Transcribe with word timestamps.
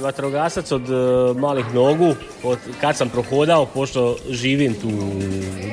Vatrogasac 0.00 0.72
od 0.72 0.90
e, 0.90 0.94
malih 1.38 1.74
nogu, 1.74 2.14
od 2.42 2.58
kad 2.80 2.96
sam 2.96 3.08
prohodao, 3.08 3.66
pošto 3.66 4.16
živim 4.30 4.74
tu 4.74 4.88
u 4.88 5.12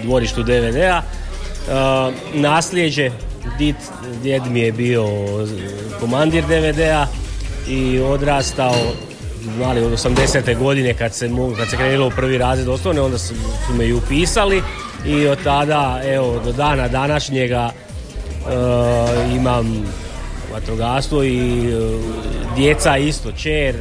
dvorištu 0.03 0.43
DVD-a, 0.43 1.01
e, 1.01 2.11
nasljeđe, 2.33 3.11
did, 3.57 3.75
djed 4.21 4.41
mi 4.49 4.59
je 4.59 4.71
bio 4.71 5.05
komandir 5.99 6.43
DVD-a 6.43 7.07
i 7.67 7.99
odrastao 7.99 8.75
mali 9.59 9.83
od 9.83 9.91
80. 9.91 10.57
godine 10.57 10.93
kad 10.93 11.13
se, 11.13 11.29
kad 11.57 11.69
se 11.69 11.77
krenulo 11.77 12.07
u 12.07 12.11
prvi 12.11 12.37
razred 12.37 12.67
osnovne, 12.67 13.01
onda 13.01 13.17
su, 13.17 13.33
su 13.67 13.73
me 13.73 13.85
i 13.85 13.93
upisali 13.93 14.61
i 15.05 15.27
od 15.27 15.37
tada, 15.43 16.01
evo, 16.05 16.41
do 16.45 16.51
dana 16.51 16.87
današnjega 16.87 17.69
e, 17.69 19.35
imam 19.35 19.85
vatrogastvo 20.57 21.23
i 21.23 21.59
e, 21.59 21.99
djeca 22.55 22.97
isto, 22.97 23.31
čer 23.31 23.75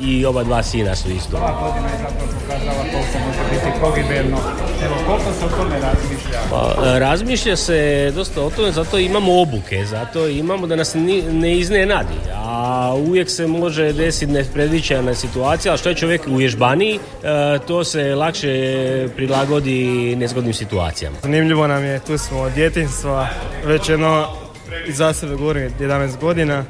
i 0.00 0.26
oba 0.26 0.44
dva 0.44 0.62
sina 0.62 0.96
su 0.96 1.10
isto. 1.10 1.30
godina 1.30 1.88
je 1.88 1.98
zapravo 1.98 2.30
pokazala 2.40 2.82
koliko 2.82 3.26
može 3.26 3.40
biti 3.50 3.80
pogibeljno. 3.80 4.36
Evo, 4.84 4.94
koliko 5.06 5.32
se 5.32 5.44
o 5.44 5.48
tome 5.48 5.74
razmišlja? 5.80 6.40
Pa, 6.50 6.86
e, 6.86 6.98
razmišlja 6.98 7.56
se 7.56 8.12
dosta 8.14 8.42
o 8.42 8.50
tome, 8.50 8.72
zato 8.72 8.98
imamo 8.98 9.40
obuke, 9.42 9.84
zato 9.84 10.28
imamo 10.28 10.66
da 10.66 10.76
nas 10.76 10.94
ni- 10.94 11.22
ne 11.22 11.58
iznenadi, 11.58 12.14
a 12.34 12.94
uvijek 12.96 13.30
se 13.30 13.46
može 13.46 13.92
desiti 13.92 14.32
nepredviđena 14.32 15.14
situacija, 15.14 15.72
ali 15.72 15.78
što 15.78 15.88
je 15.88 15.94
čovjek 15.94 16.22
u 16.26 16.36
vježbaniji, 16.36 16.94
e, 16.94 16.98
to 17.58 17.84
se 17.84 18.14
lakše 18.14 18.48
prilagodi 19.16 19.86
nezgodnim 20.16 20.54
situacijama. 20.54 21.16
Zanimljivo 21.22 21.66
nam 21.66 21.84
je, 21.84 22.00
tu 22.00 22.18
smo 22.18 22.40
od 22.40 22.52
djetinstva, 22.52 23.28
već 23.64 23.88
jedno, 23.88 24.28
za 24.88 25.12
sebe 25.12 25.34
govorim, 25.34 25.70
11 25.80 26.18
godina. 26.20 26.54
E, 26.54 26.64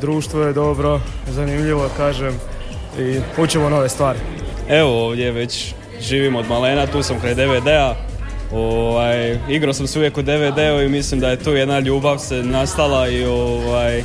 društvo 0.00 0.42
je 0.42 0.52
dobro, 0.52 1.00
zanimljivo, 1.26 1.90
kažem, 1.96 2.40
i 2.98 3.20
učimo 3.38 3.70
nove 3.70 3.88
stvari. 3.88 4.18
Evo 4.68 5.06
ovdje 5.06 5.32
već 5.32 5.74
živim 6.00 6.36
od 6.36 6.48
malena, 6.48 6.86
tu 6.86 7.02
sam 7.02 7.20
kraj 7.20 7.34
DVD-a. 7.34 7.94
Ovaj, 8.52 9.38
igrao 9.48 9.72
sam 9.72 9.86
se 9.86 9.98
uvijek 9.98 10.18
u 10.18 10.22
DVD-u 10.22 10.80
i 10.82 10.88
mislim 10.88 11.20
da 11.20 11.30
je 11.30 11.36
tu 11.36 11.50
jedna 11.50 11.78
ljubav 11.78 12.18
se 12.18 12.42
nastala 12.42 13.08
i 13.08 13.24
ovaj, 13.24 14.02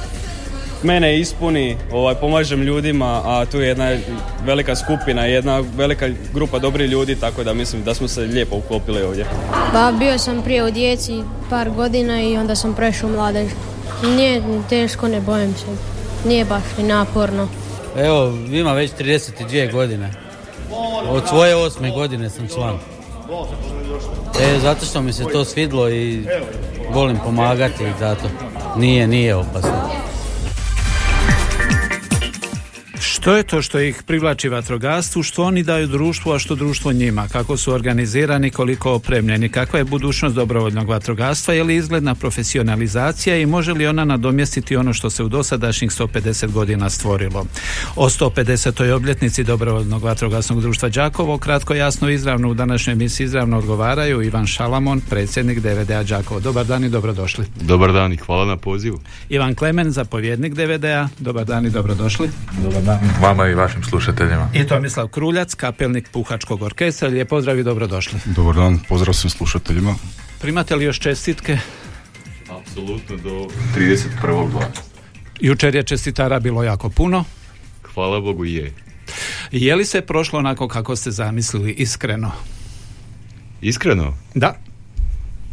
mene 0.83 1.19
ispuni, 1.19 1.77
ovaj, 1.91 2.15
pomažem 2.15 2.61
ljudima, 2.61 3.21
a 3.25 3.45
tu 3.45 3.61
je 3.61 3.67
jedna 3.67 3.97
velika 4.45 4.75
skupina, 4.75 5.25
jedna 5.25 5.63
velika 5.75 6.09
grupa 6.33 6.59
dobrih 6.59 6.89
ljudi, 6.89 7.15
tako 7.15 7.43
da 7.43 7.53
mislim 7.53 7.83
da 7.83 7.93
smo 7.93 8.07
se 8.07 8.21
lijepo 8.21 8.55
uklopili 8.55 9.03
ovdje. 9.03 9.25
Pa 9.73 9.91
bio 9.99 10.17
sam 10.17 10.41
prije 10.41 10.63
u 10.63 10.71
djeci 10.71 11.23
par 11.49 11.69
godina 11.69 12.21
i 12.21 12.37
onda 12.37 12.55
sam 12.55 12.73
prešao 12.73 13.09
u 13.09 13.13
mladež. 13.13 13.51
Nije 14.03 14.41
ni 14.41 14.63
teško, 14.69 15.07
ne 15.07 15.21
bojim 15.21 15.53
se. 15.53 15.65
Nije 16.27 16.45
baš 16.45 16.63
ni 16.77 16.83
naporno. 16.83 17.47
Evo, 17.97 18.33
ima 18.51 18.73
već 18.73 18.91
32 18.91 19.71
godine. 19.71 20.11
Od 21.09 21.27
svoje 21.27 21.55
osme 21.55 21.91
godine 21.91 22.29
sam 22.29 22.47
član. 22.47 22.79
E, 24.41 24.59
zato 24.59 24.85
što 24.85 25.01
mi 25.01 25.13
se 25.13 25.23
to 25.33 25.45
svidlo 25.45 25.89
i 25.89 26.25
volim 26.93 27.17
pomagati 27.25 27.83
i 27.83 27.99
zato. 27.99 28.27
Nije, 28.77 29.07
nije 29.07 29.35
opasno. 29.35 30.00
Što 33.21 33.35
je 33.35 33.43
to 33.43 33.61
što 33.61 33.79
ih 33.79 34.03
privlači 34.03 34.49
vatrogastvu, 34.49 35.23
što 35.23 35.43
oni 35.43 35.63
daju 35.63 35.87
društvu, 35.87 36.31
a 36.31 36.39
što 36.39 36.55
društvo 36.55 36.91
njima? 36.91 37.27
Kako 37.27 37.57
su 37.57 37.73
organizirani, 37.73 38.49
koliko 38.49 38.91
opremljeni? 38.91 39.49
Kakva 39.49 39.79
je 39.79 39.85
budućnost 39.85 40.35
dobrovoljnog 40.35 40.89
vatrogastva? 40.89 41.53
Je 41.53 41.63
li 41.63 41.75
izgledna 41.75 42.15
profesionalizacija 42.15 43.37
i 43.37 43.45
može 43.45 43.73
li 43.73 43.87
ona 43.87 44.05
nadomjestiti 44.05 44.75
ono 44.75 44.93
što 44.93 45.09
se 45.09 45.23
u 45.23 45.29
dosadašnjih 45.29 45.91
150 45.91 46.51
godina 46.51 46.89
stvorilo? 46.89 47.45
O 47.95 48.09
150. 48.09 48.91
obljetnici 48.91 49.43
dobrovoljnog 49.43 50.03
vatrogasnog 50.03 50.61
društva 50.61 50.89
Đakovo, 50.89 51.37
kratko 51.37 51.73
jasno 51.73 52.09
i 52.09 52.13
izravno 52.13 52.49
u 52.49 52.53
današnjoj 52.53 52.93
emisiji 52.93 53.25
izravno 53.25 53.57
odgovaraju 53.57 54.21
Ivan 54.21 54.47
Šalamon, 54.47 55.01
predsjednik 55.09 55.59
DVD-a 55.59 56.03
Đakovo. 56.03 56.39
Dobar 56.39 56.65
dan 56.65 56.83
i 56.83 56.89
dobrodošli. 56.89 57.45
Dobar 57.61 57.93
dan 57.93 58.13
i 58.13 58.17
hvala 58.17 58.45
na 58.45 58.57
pozivu. 58.57 58.99
Ivan 59.29 59.55
Klemen, 59.55 59.91
zapovjednik 59.91 60.53
DVD-a. 60.53 61.07
Dobar 61.19 61.45
dan 61.45 61.65
i 61.65 61.69
dobrodošli. 61.69 62.29
Dobar 62.63 62.81
dan. 62.83 63.10
Vama 63.19 63.47
i 63.47 63.53
vašim 63.53 63.83
slušateljima. 63.83 64.49
I 64.53 64.67
Tomislav 64.67 65.07
Kruljac, 65.07 65.53
kapelnik 65.53 66.09
Puhačkog 66.11 66.61
orkestra. 66.61 67.07
Lijep 67.07 67.29
pozdrav 67.29 67.59
i 67.59 67.63
dobrodošli. 67.63 68.19
Dobar 68.25 68.55
dan, 68.55 68.79
pozdrav 68.89 69.13
svim 69.13 69.29
slušateljima. 69.29 69.95
Primate 70.41 70.75
li 70.75 70.85
još 70.85 70.99
čestitke? 70.99 71.57
Apsolutno 72.49 73.17
do 73.17 73.47
31.2. 73.77 74.63
Jučer 75.39 75.75
je 75.75 75.83
čestitara 75.83 76.39
bilo 76.39 76.63
jako 76.63 76.89
puno. 76.89 77.23
Hvala 77.93 78.19
Bogu 78.19 78.45
je. 78.45 78.73
Je 79.51 79.75
li 79.75 79.85
se 79.85 80.01
prošlo 80.01 80.39
onako 80.39 80.67
kako 80.67 80.95
ste 80.95 81.11
zamislili 81.11 81.71
iskreno? 81.71 82.31
Iskreno, 83.61 84.17
Da. 84.35 84.55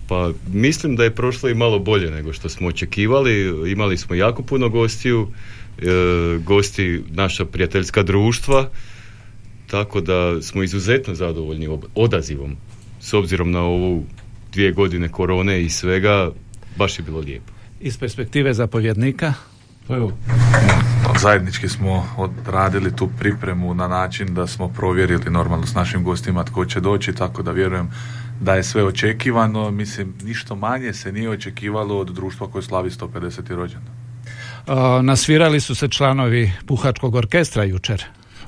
pa 0.08 0.30
mislim 0.52 0.96
da 0.96 1.04
je 1.04 1.14
prošlo 1.14 1.48
i 1.48 1.54
malo 1.54 1.78
bolje 1.78 2.10
nego 2.10 2.32
što 2.32 2.48
smo 2.48 2.68
očekivali. 2.68 3.70
Imali 3.72 3.96
smo 3.98 4.14
jako 4.14 4.42
puno 4.42 4.68
gostiju, 4.68 5.28
gosti 6.44 7.04
naša 7.10 7.44
prijateljska 7.44 8.02
društva, 8.02 8.68
tako 9.66 10.00
da 10.00 10.42
smo 10.42 10.62
izuzetno 10.62 11.14
zadovoljni 11.14 11.68
ob- 11.68 11.86
odazivom. 11.94 12.56
S 13.00 13.14
obzirom 13.14 13.50
na 13.50 13.60
ovu 13.60 14.04
dvije 14.52 14.72
godine 14.72 15.08
korone 15.08 15.62
i 15.62 15.70
svega, 15.70 16.30
baš 16.76 16.98
je 16.98 17.02
bilo 17.02 17.20
lijepo. 17.20 17.52
Iz 17.80 17.98
perspektive 17.98 18.54
zapovjednika? 18.54 19.34
Pa 19.88 19.96
evo, 19.96 20.12
Zajednički 21.20 21.68
smo 21.68 22.08
odradili 22.16 22.96
tu 22.96 23.08
pripremu 23.18 23.74
na 23.74 23.88
način 23.88 24.34
da 24.34 24.46
smo 24.46 24.68
provjerili 24.68 25.30
normalno 25.30 25.66
s 25.66 25.74
našim 25.74 26.04
gostima 26.04 26.44
tko 26.44 26.64
će 26.64 26.80
doći, 26.80 27.12
tako 27.12 27.42
da 27.42 27.50
vjerujem 27.50 27.90
da 28.40 28.54
je 28.54 28.62
sve 28.62 28.84
očekivano. 28.84 29.70
Mislim, 29.70 30.14
ništa 30.24 30.54
manje 30.54 30.92
se 30.92 31.12
nije 31.12 31.30
očekivalo 31.30 31.98
od 31.98 32.08
društva 32.08 32.50
koje 32.50 32.62
slavi 32.62 32.90
150. 32.90 33.54
rođendan. 33.54 33.97
Nasvirali 35.02 35.60
su 35.60 35.74
se 35.74 35.88
članovi 35.88 36.52
Puhačkog 36.66 37.14
orkestra 37.14 37.64
jučer. 37.64 38.04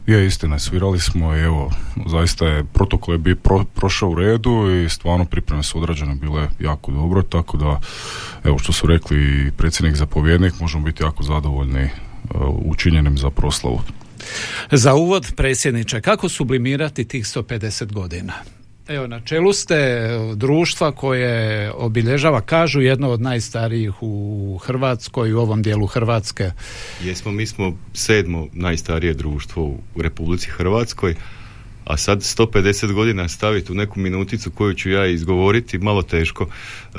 je 0.07 0.27
istina, 0.27 0.59
svirali 0.59 1.01
smo 1.01 1.37
i 1.37 1.41
evo, 1.41 1.71
zaista 2.07 2.47
je 2.47 2.65
protokol 2.65 3.15
je 3.15 3.19
bi 3.19 3.35
pro- 3.35 3.65
prošao 3.75 4.11
u 4.11 4.15
redu 4.15 4.71
i 4.71 4.89
stvarno 4.89 5.25
pripreme 5.25 5.63
su 5.63 5.79
odrađene 5.79 6.15
bile 6.15 6.49
jako 6.61 6.93
dobro, 6.93 7.23
tako 7.23 7.57
da 7.57 7.81
evo 8.45 8.59
što 8.59 8.73
su 8.73 8.87
rekli 8.87 9.47
i 9.47 9.51
predsjednik 9.51 9.97
zapovjednik, 9.97 10.61
možemo 10.61 10.85
biti 10.85 11.03
jako 11.03 11.23
zadovoljni 11.23 11.85
uh, 11.85 11.91
učinjenim 12.65 13.19
za 13.19 13.31
proslavu. 13.31 13.81
Za 14.71 14.95
uvod, 14.95 15.33
predsjedniče, 15.37 16.01
kako 16.01 16.29
sublimirati 16.29 17.05
tih 17.05 17.25
150 17.25 17.93
godina? 17.93 18.33
Evo, 18.91 19.07
na 19.07 19.21
čelu 19.21 19.53
ste 19.53 19.75
e, 19.75 20.09
društva 20.35 20.93
koje 20.93 21.73
obilježava, 21.73 22.41
kažu, 22.41 22.81
jedno 22.81 23.11
od 23.11 23.21
najstarijih 23.21 23.93
u 24.01 24.59
Hrvatskoj, 24.63 25.33
u 25.33 25.41
ovom 25.41 25.63
dijelu 25.63 25.87
Hrvatske. 25.87 26.51
Jesmo, 27.05 27.33
mi 27.33 27.47
smo 27.47 27.79
sedmo 27.93 28.49
najstarije 28.53 29.15
društvo 29.15 29.65
u 29.95 30.03
Republici 30.03 30.51
Hrvatskoj, 30.51 31.15
a 31.85 31.97
sad 31.97 32.19
150 32.19 32.93
godina 32.93 33.29
staviti 33.29 33.73
u 33.73 33.75
neku 33.75 34.01
minuticu 34.01 34.51
koju 34.51 34.75
ću 34.75 34.91
ja 34.91 35.07
izgovoriti, 35.07 35.79
malo 35.79 36.03
teško. 36.03 36.45
E, 36.45 36.99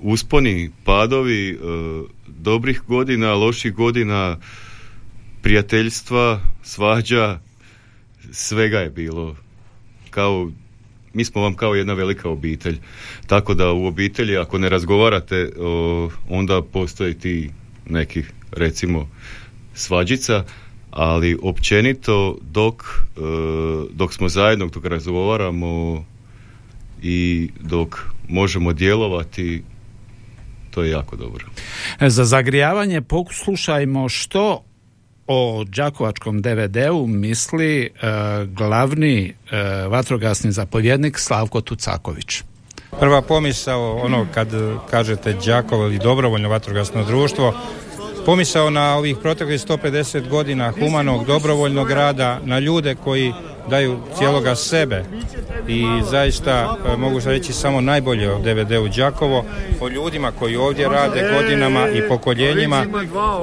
usponi, 0.00 0.70
padovi, 0.84 1.50
e, 1.50 1.56
dobrih 2.26 2.82
godina, 2.88 3.34
loših 3.34 3.74
godina, 3.74 4.38
prijateljstva, 5.42 6.40
svađa, 6.62 7.38
svega 8.32 8.78
je 8.78 8.90
bilo. 8.90 9.36
Kao, 10.10 10.50
mi 11.16 11.24
smo 11.24 11.42
vam 11.42 11.54
kao 11.54 11.74
jedna 11.74 11.94
velika 11.94 12.28
obitelj. 12.28 12.78
Tako 13.26 13.54
da 13.54 13.72
u 13.72 13.86
obitelji 13.86 14.36
ako 14.36 14.58
ne 14.58 14.68
razgovarate, 14.68 15.50
o, 15.58 16.10
onda 16.28 16.62
postoji 16.62 17.14
ti 17.14 17.50
nekih, 17.86 18.32
recimo, 18.52 19.08
svađica, 19.74 20.44
ali 20.90 21.38
općenito 21.42 22.38
dok, 22.50 22.82
e, 22.82 23.20
dok 23.92 24.12
smo 24.12 24.28
zajedno, 24.28 24.66
dok 24.66 24.84
razgovaramo 24.84 26.04
i 27.02 27.48
dok 27.60 27.98
možemo 28.28 28.72
djelovati, 28.72 29.62
to 30.70 30.82
je 30.82 30.90
jako 30.90 31.16
dobro. 31.16 31.44
Za 32.00 32.24
zagrijavanje 32.24 33.02
poslušajmo 33.02 34.08
što 34.08 34.65
o 35.26 35.64
Đakovačkom 35.64 36.42
DVD-u 36.42 37.06
misli 37.06 37.84
e, 37.84 37.88
glavni 38.46 39.34
e, 39.50 39.56
vatrogasni 39.88 40.52
zapovjednik 40.52 41.18
Slavko 41.18 41.60
Tucaković. 41.60 42.42
Prva 43.00 43.22
pomisao, 43.22 43.96
ono 43.96 44.26
kad 44.34 44.48
kažete 44.90 45.36
Đakovo 45.46 45.84
ili 45.84 45.98
dobrovoljno 45.98 46.48
vatrogasno 46.48 47.04
društvo, 47.04 47.54
pomisao 48.26 48.70
na 48.70 48.96
ovih 48.96 49.16
proteklih 49.22 49.60
150 49.60 50.28
godina 50.28 50.72
humanog 50.72 51.24
dobrovoljnog 51.24 51.90
rada, 51.90 52.40
na 52.44 52.58
ljude 52.58 52.94
koji 52.94 53.32
daju 53.70 53.98
cijeloga 54.18 54.54
sebe. 54.54 55.04
I 55.68 55.84
zaista 56.10 56.76
e, 56.86 56.96
mogu 56.96 57.20
reći 57.24 57.52
samo 57.52 57.80
najbolje 57.80 58.32
o 58.32 58.38
DVD-u 58.38 58.88
Đakovo, 58.88 59.44
o 59.80 59.88
ljudima 59.88 60.32
koji 60.38 60.56
ovdje 60.56 60.88
rade 60.88 61.30
godinama 61.34 61.88
i 61.88 62.08
pokoljenjima. 62.08 62.86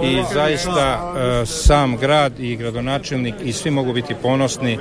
I 0.03 0.23
zaista 0.33 1.13
e, 1.41 1.45
sam 1.45 1.97
grad 1.97 2.39
i 2.39 2.55
gradonačelnik 2.55 3.35
i 3.43 3.53
svi 3.53 3.71
mogu 3.71 3.93
biti 3.93 4.15
ponosni 4.21 4.79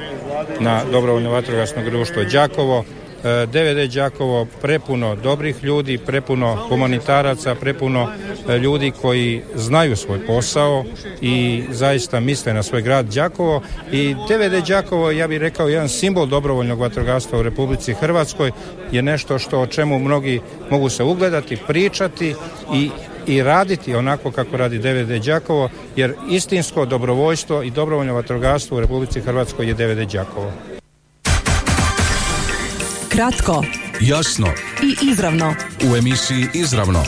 na 0.61 0.81
dobrovoljno 0.93 1.31
vatrogasno 1.31 1.85
društvo 1.85 2.25
Đakovo 2.25 2.85
DVD 3.23 3.95
Đakovo 3.95 4.47
prepuno 4.63 5.17
dobrih 5.17 5.65
ljudi, 5.65 5.99
prepuno 5.99 6.57
humanitaraca, 6.69 7.55
prepuno 7.55 8.09
e, 8.49 8.59
ljudi 8.59 8.93
koji 9.03 9.43
znaju 9.55 9.97
svoj 9.97 10.27
posao 10.27 10.85
i 11.21 11.65
zaista 11.71 12.21
misle 12.21 12.55
na 12.55 12.63
svoj 12.63 12.83
grad 12.83 13.07
Đakovo 13.07 13.63
i 13.93 14.15
DVD 14.15 14.69
Đakovo 14.69 15.11
ja 15.11 15.29
bih 15.29 15.41
rekao 15.41 15.69
jedan 15.69 15.89
simbol 15.89 16.27
dobrovoljnog 16.27 16.81
vatrogastva 16.81 17.39
u 17.39 17.43
Republici 17.43 17.95
Hrvatskoj 17.95 18.53
je 18.93 19.03
nešto 19.03 19.39
što 19.39 19.61
o 19.61 19.67
čemu 19.67 19.99
mnogi 19.99 20.41
mogu 20.71 20.89
se 20.89 21.05
ugledati, 21.05 21.59
pričati 21.67 22.35
i 22.75 22.91
i 23.27 23.43
raditi 23.43 23.95
onako 23.95 24.31
kako 24.31 24.57
radi 24.57 24.79
DVD 24.79 25.25
Đakovo, 25.25 25.69
jer 25.97 26.15
istinsko 26.31 26.87
dobrovoljstvo 26.87 27.63
i 27.63 27.71
dobrovoljno 27.71 28.15
vatrogastvo 28.15 28.77
u 28.77 28.81
Republici 28.81 29.21
Hrvatskoj 29.21 29.69
je 29.69 29.75
DVD 29.75 30.13
Đakovo. 30.13 30.53
Kratko, 33.13 33.65
Jasno 34.01 34.47
i 34.83 35.11
izravno. 35.11 35.55
u 35.91 35.97
emisiji 35.97 36.47
Izravno. 36.55 37.05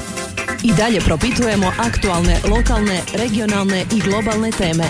I 0.62 0.73
dalje 0.73 1.01
propitujemo 1.01 1.73
aktualne, 1.79 2.41
lokalne, 2.51 3.01
regionalne 3.15 3.85
i 3.97 4.01
globalne 4.01 4.51
teme. 4.51 4.85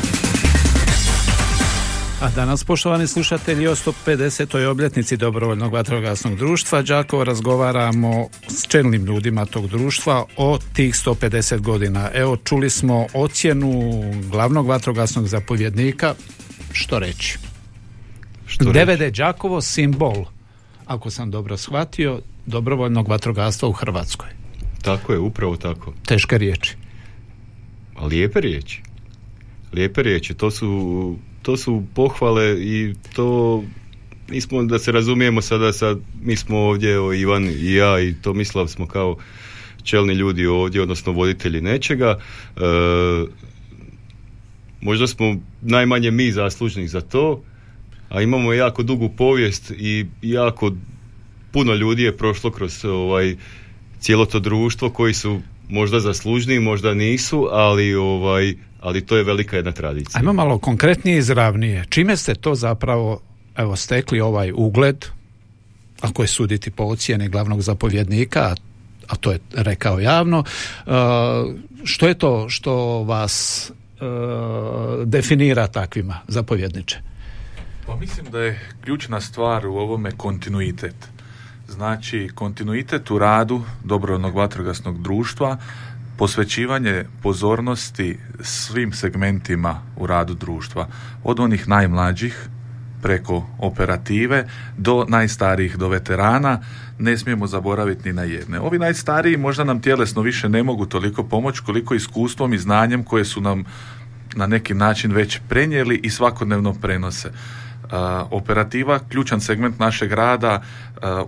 A 2.20 2.30
danas, 2.36 2.64
poštovani 2.64 3.06
slušatelji, 3.06 3.66
o 3.66 3.74
150. 3.74 4.66
obljetnici 4.66 5.16
Dobrovoljnog 5.16 5.72
vatrogasnog 5.72 6.36
društva 6.36 6.82
Đakovo 6.82 7.24
razgovaramo 7.24 8.28
s 8.48 8.66
čelnim 8.66 9.04
ljudima 9.04 9.46
tog 9.46 9.68
društva 9.68 10.24
o 10.36 10.58
tih 10.72 10.94
150 10.94 11.60
godina. 11.60 12.10
Evo, 12.14 12.36
čuli 12.36 12.70
smo 12.70 13.06
ocjenu 13.14 14.02
glavnog 14.30 14.66
vatrogasnog 14.66 15.26
zapovjednika. 15.26 16.14
Što 16.72 16.98
reći? 16.98 17.38
Što 18.46 18.64
DVD 18.64 19.16
Đakovo 19.16 19.60
simbol, 19.60 20.24
ako 20.86 21.10
sam 21.10 21.30
dobro 21.30 21.56
shvatio, 21.56 22.20
dobrovoljnog 22.46 23.08
vatrogastva 23.08 23.68
u 23.68 23.72
Hrvatskoj. 23.72 24.28
Tako 24.82 25.12
je, 25.12 25.18
upravo 25.18 25.56
tako. 25.56 25.92
Teške 26.06 26.38
riječi. 26.38 26.76
A 27.96 28.06
lijepe 28.06 28.40
riječi. 28.40 28.82
Lijepe 29.72 30.02
riječi, 30.02 30.34
to 30.34 30.50
su, 30.50 31.16
to 31.42 31.56
su 31.56 31.82
pohvale 31.94 32.56
i 32.60 32.94
to 33.14 33.62
nismo 34.30 34.62
da 34.62 34.78
se 34.78 34.92
razumijemo 34.92 35.42
sada, 35.42 35.72
sad 35.72 35.98
mi 36.22 36.36
smo 36.36 36.58
ovdje, 36.58 37.00
o, 37.00 37.12
Ivan 37.12 37.48
i 37.48 37.74
ja 37.74 38.00
i 38.00 38.14
to 38.22 38.32
mislav 38.32 38.66
smo 38.66 38.86
kao 38.86 39.16
čelni 39.82 40.14
ljudi 40.14 40.46
ovdje, 40.46 40.82
odnosno 40.82 41.12
voditelji 41.12 41.60
nečega. 41.60 42.18
E, 42.56 42.60
možda 44.80 45.06
smo 45.06 45.36
najmanje 45.62 46.10
mi 46.10 46.32
zaslužni 46.32 46.88
za 46.88 47.00
to, 47.00 47.42
a 48.14 48.22
imamo 48.22 48.52
jako 48.52 48.82
dugu 48.82 49.08
povijest 49.08 49.70
i 49.70 50.06
jako 50.22 50.72
puno 51.52 51.74
ljudi 51.74 52.02
je 52.02 52.16
prošlo 52.16 52.50
kroz 52.50 52.84
ovaj 52.84 53.36
cijelo 54.00 54.26
to 54.26 54.40
društvo 54.40 54.90
koji 54.90 55.14
su 55.14 55.40
možda 55.68 56.00
zaslužniji, 56.00 56.60
možda 56.60 56.94
nisu, 56.94 57.48
ali 57.52 57.94
ovaj 57.94 58.54
ali 58.80 59.06
to 59.06 59.16
je 59.16 59.24
velika 59.24 59.56
jedna 59.56 59.72
tradicija. 59.72 60.18
Ajmo 60.18 60.32
malo 60.32 60.58
konkretnije 60.58 61.16
i 61.16 61.18
izravnije. 61.18 61.84
Čime 61.88 62.16
ste 62.16 62.34
to 62.34 62.54
zapravo 62.54 63.20
evo, 63.56 63.76
stekli 63.76 64.20
ovaj 64.20 64.52
ugled, 64.54 65.06
ako 66.00 66.22
je 66.22 66.28
suditi 66.28 66.70
po 66.70 66.84
ocjeni 66.84 67.28
glavnog 67.28 67.62
zapovjednika, 67.62 68.54
a- 69.08 69.16
to 69.16 69.32
je 69.32 69.38
rekao 69.54 70.00
javno, 70.00 70.38
uh, 70.86 70.92
što 71.84 72.08
je 72.08 72.14
to 72.14 72.48
što 72.48 73.02
vas 73.02 73.66
uh, 74.00 74.06
definira 75.04 75.66
takvima 75.66 76.20
zapovjedniče? 76.28 77.13
Pa 77.86 77.96
mislim 77.96 78.26
da 78.30 78.40
je 78.40 78.60
ključna 78.84 79.20
stvar 79.20 79.66
u 79.66 79.76
ovome 79.76 80.10
kontinuitet. 80.10 80.94
Znači, 81.68 82.30
kontinuitet 82.34 83.10
u 83.10 83.18
radu 83.18 83.62
dobrovoljnog 83.84 84.36
vatrogasnog 84.36 85.02
društva, 85.02 85.58
posvećivanje 86.18 87.04
pozornosti 87.22 88.18
svim 88.40 88.92
segmentima 88.92 89.82
u 89.96 90.06
radu 90.06 90.34
društva, 90.34 90.88
od 91.24 91.40
onih 91.40 91.68
najmlađih 91.68 92.48
preko 93.02 93.46
operative 93.58 94.48
do 94.78 95.04
najstarijih, 95.08 95.76
do 95.76 95.88
veterana, 95.88 96.60
ne 96.98 97.18
smijemo 97.18 97.46
zaboraviti 97.46 98.08
ni 98.08 98.12
na 98.12 98.22
jedne. 98.22 98.60
Ovi 98.60 98.78
najstariji 98.78 99.36
možda 99.36 99.64
nam 99.64 99.80
tjelesno 99.80 100.22
više 100.22 100.48
ne 100.48 100.62
mogu 100.62 100.86
toliko 100.86 101.24
pomoći 101.24 101.62
koliko 101.66 101.94
iskustvom 101.94 102.54
i 102.54 102.58
znanjem 102.58 103.04
koje 103.04 103.24
su 103.24 103.40
nam 103.40 103.64
na 104.36 104.46
neki 104.46 104.74
način 104.74 105.12
već 105.12 105.40
prenijeli 105.48 106.00
i 106.02 106.10
svakodnevno 106.10 106.74
prenose. 106.74 107.32
Operativa, 108.30 108.98
ključan 109.08 109.40
segment 109.40 109.78
našeg 109.78 110.12
rada, 110.12 110.62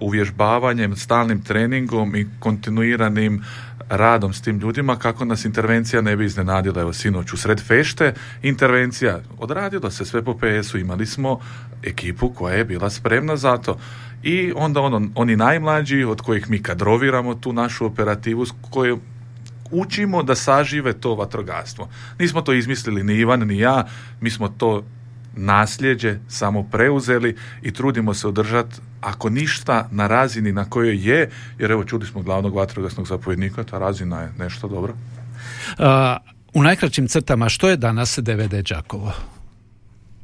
uvježbavanjem, 0.01 0.97
stalnim 0.97 1.43
treningom 1.43 2.17
i 2.17 2.27
kontinuiranim 2.39 3.43
radom 3.89 4.33
s 4.33 4.43
tim 4.43 4.59
ljudima 4.59 4.97
kako 4.97 5.25
nas 5.25 5.45
intervencija 5.45 6.03
ne 6.03 6.17
bi 6.17 6.25
iznenadila. 6.25 6.81
Evo 6.81 6.93
sinoć 6.93 7.33
u 7.33 7.37
sred 7.37 7.61
fešte 7.61 8.15
intervencija, 8.43 9.21
odradilo 9.39 9.91
se 9.91 10.05
sve 10.05 10.23
po 10.25 10.35
PS-u, 10.35 10.79
imali 10.79 11.07
smo 11.07 11.41
ekipu 11.83 12.31
koja 12.31 12.55
je 12.55 12.65
bila 12.65 12.91
spremna 12.91 13.37
za 13.37 13.57
to. 13.57 13.79
I 14.23 14.53
onda 14.57 14.81
ono, 14.81 15.09
oni 15.15 15.37
najmlađi 15.37 16.05
od 16.05 16.21
kojih 16.21 16.51
mi 16.51 16.63
kadroviramo 16.63 17.35
tu 17.35 17.53
našu 17.53 17.87
operativu 17.87 18.47
s 18.47 18.53
učimo 19.71 20.23
da 20.23 20.35
sažive 20.35 20.93
to 20.93 21.15
vatrogastvo. 21.15 21.89
Nismo 22.19 22.43
to 22.43 22.53
izmislili 22.53 23.03
ni 23.03 23.15
Ivan 23.15 23.41
ni 23.41 23.59
ja, 23.59 23.87
mi 24.21 24.31
smo 24.31 24.49
to 24.49 24.85
nasljeđe 25.37 26.19
samo 26.29 26.63
preuzeli 26.63 27.37
i 27.63 27.73
trudimo 27.73 28.15
se 28.15 28.29
održati 28.29 28.77
ako 29.01 29.31
ništa 29.31 29.89
na 29.93 30.07
razini 30.07 30.53
na 30.53 30.71
kojoj 30.71 31.09
je, 31.11 31.31
jer 31.59 31.71
evo 31.71 31.85
čuli 31.85 32.07
smo 32.07 32.23
glavnog 32.23 32.55
vatrogasnog 32.55 33.07
zapovjednika, 33.07 33.65
ta 33.65 33.79
razina 33.79 34.21
je 34.21 34.33
nešto 34.39 34.69
dobro. 34.69 34.93
Uh, 34.93 35.87
u 36.55 36.63
najkraćim 36.63 37.09
crtama, 37.09 37.49
što 37.49 37.69
je 37.69 37.77
danas 37.77 38.19
DVD 38.19 38.69
Đakovo? 38.69 39.13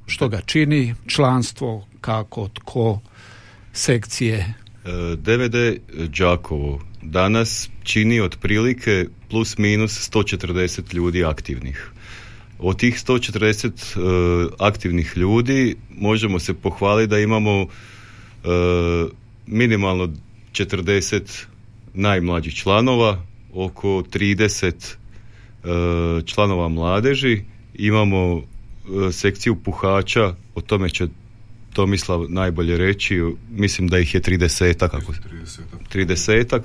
Što 0.07 0.28
ga 0.28 0.40
čini? 0.40 0.95
Članstvo? 1.07 1.87
Kako? 2.00 2.49
Tko? 2.49 3.00
Sekcije? 3.73 4.54
E, 4.85 5.16
DVD 5.16 5.57
Đakovo 6.19 6.81
danas 7.02 7.69
čini 7.83 8.21
otprilike 8.21 9.07
plus 9.31 9.59
minus 9.59 10.11
140 10.11 10.95
ljudi 10.95 11.25
aktivnih. 11.25 11.90
Od 12.62 12.76
tih 12.78 12.95
140 12.95 13.69
e, 13.69 14.54
aktivnih 14.59 15.12
ljudi 15.16 15.76
možemo 15.90 16.38
se 16.38 16.54
pohvaliti 16.54 17.11
da 17.11 17.19
imamo 17.19 17.61
e, 17.61 17.66
minimalno 19.47 20.09
40 20.52 21.45
najmlađih 21.95 22.54
članova, 22.54 23.26
oko 23.54 23.88
30 23.88 24.73
e, 24.73 26.26
članova 26.26 26.69
mladeži, 26.69 27.42
imamo 27.75 28.38
e, 28.38 29.12
sekciju 29.12 29.57
puhača, 29.57 30.35
o 30.54 30.61
tome 30.61 30.88
će 30.88 31.09
Tomislav 31.73 32.26
najbolje 32.28 32.76
reći, 32.76 33.23
mislim 33.50 33.88
da 33.88 33.99
ih 33.99 34.14
je 34.14 34.21
30 34.21 34.78
kako 34.78 35.12
30 35.92 36.61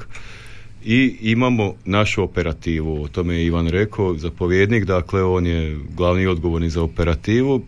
i 0.89 1.15
imamo 1.21 1.73
našu 1.85 2.23
operativu, 2.23 3.03
o 3.03 3.07
tome 3.07 3.35
je 3.35 3.45
Ivan 3.45 3.67
rekao, 3.67 4.17
zapovjednik, 4.17 4.85
dakle 4.85 5.23
on 5.23 5.45
je 5.45 5.79
glavni 5.95 6.27
odgovorni 6.27 6.69
za 6.69 6.81
operativu. 6.81 7.65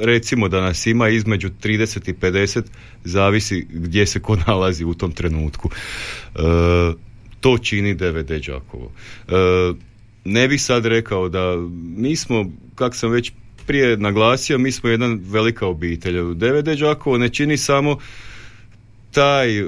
Recimo 0.00 0.48
da 0.48 0.60
nas 0.60 0.86
ima 0.86 1.08
između 1.08 1.50
30 1.62 2.10
i 2.10 2.14
50, 2.14 2.62
zavisi 3.04 3.66
gdje 3.70 4.06
se 4.06 4.20
ko 4.20 4.36
nalazi 4.46 4.84
u 4.84 4.94
tom 4.94 5.12
trenutku. 5.12 5.70
E, 5.70 6.40
to 7.40 7.58
čini 7.58 7.94
DVD 7.94 8.30
Đakovo. 8.46 8.92
E, 9.28 9.32
ne 10.24 10.48
bih 10.48 10.62
sad 10.62 10.86
rekao 10.86 11.28
da 11.28 11.56
mi 11.96 12.16
smo, 12.16 12.50
kak 12.74 12.94
sam 12.94 13.10
već 13.10 13.32
prije 13.66 13.96
naglasio, 13.96 14.58
mi 14.58 14.72
smo 14.72 14.90
jedna 14.90 15.16
velika 15.20 15.66
obitelj. 15.66 16.34
DVD 16.34 16.78
Đakovo 16.80 17.18
ne 17.18 17.28
čini 17.28 17.56
samo 17.56 17.98
taj 19.10 19.58
e, 19.58 19.64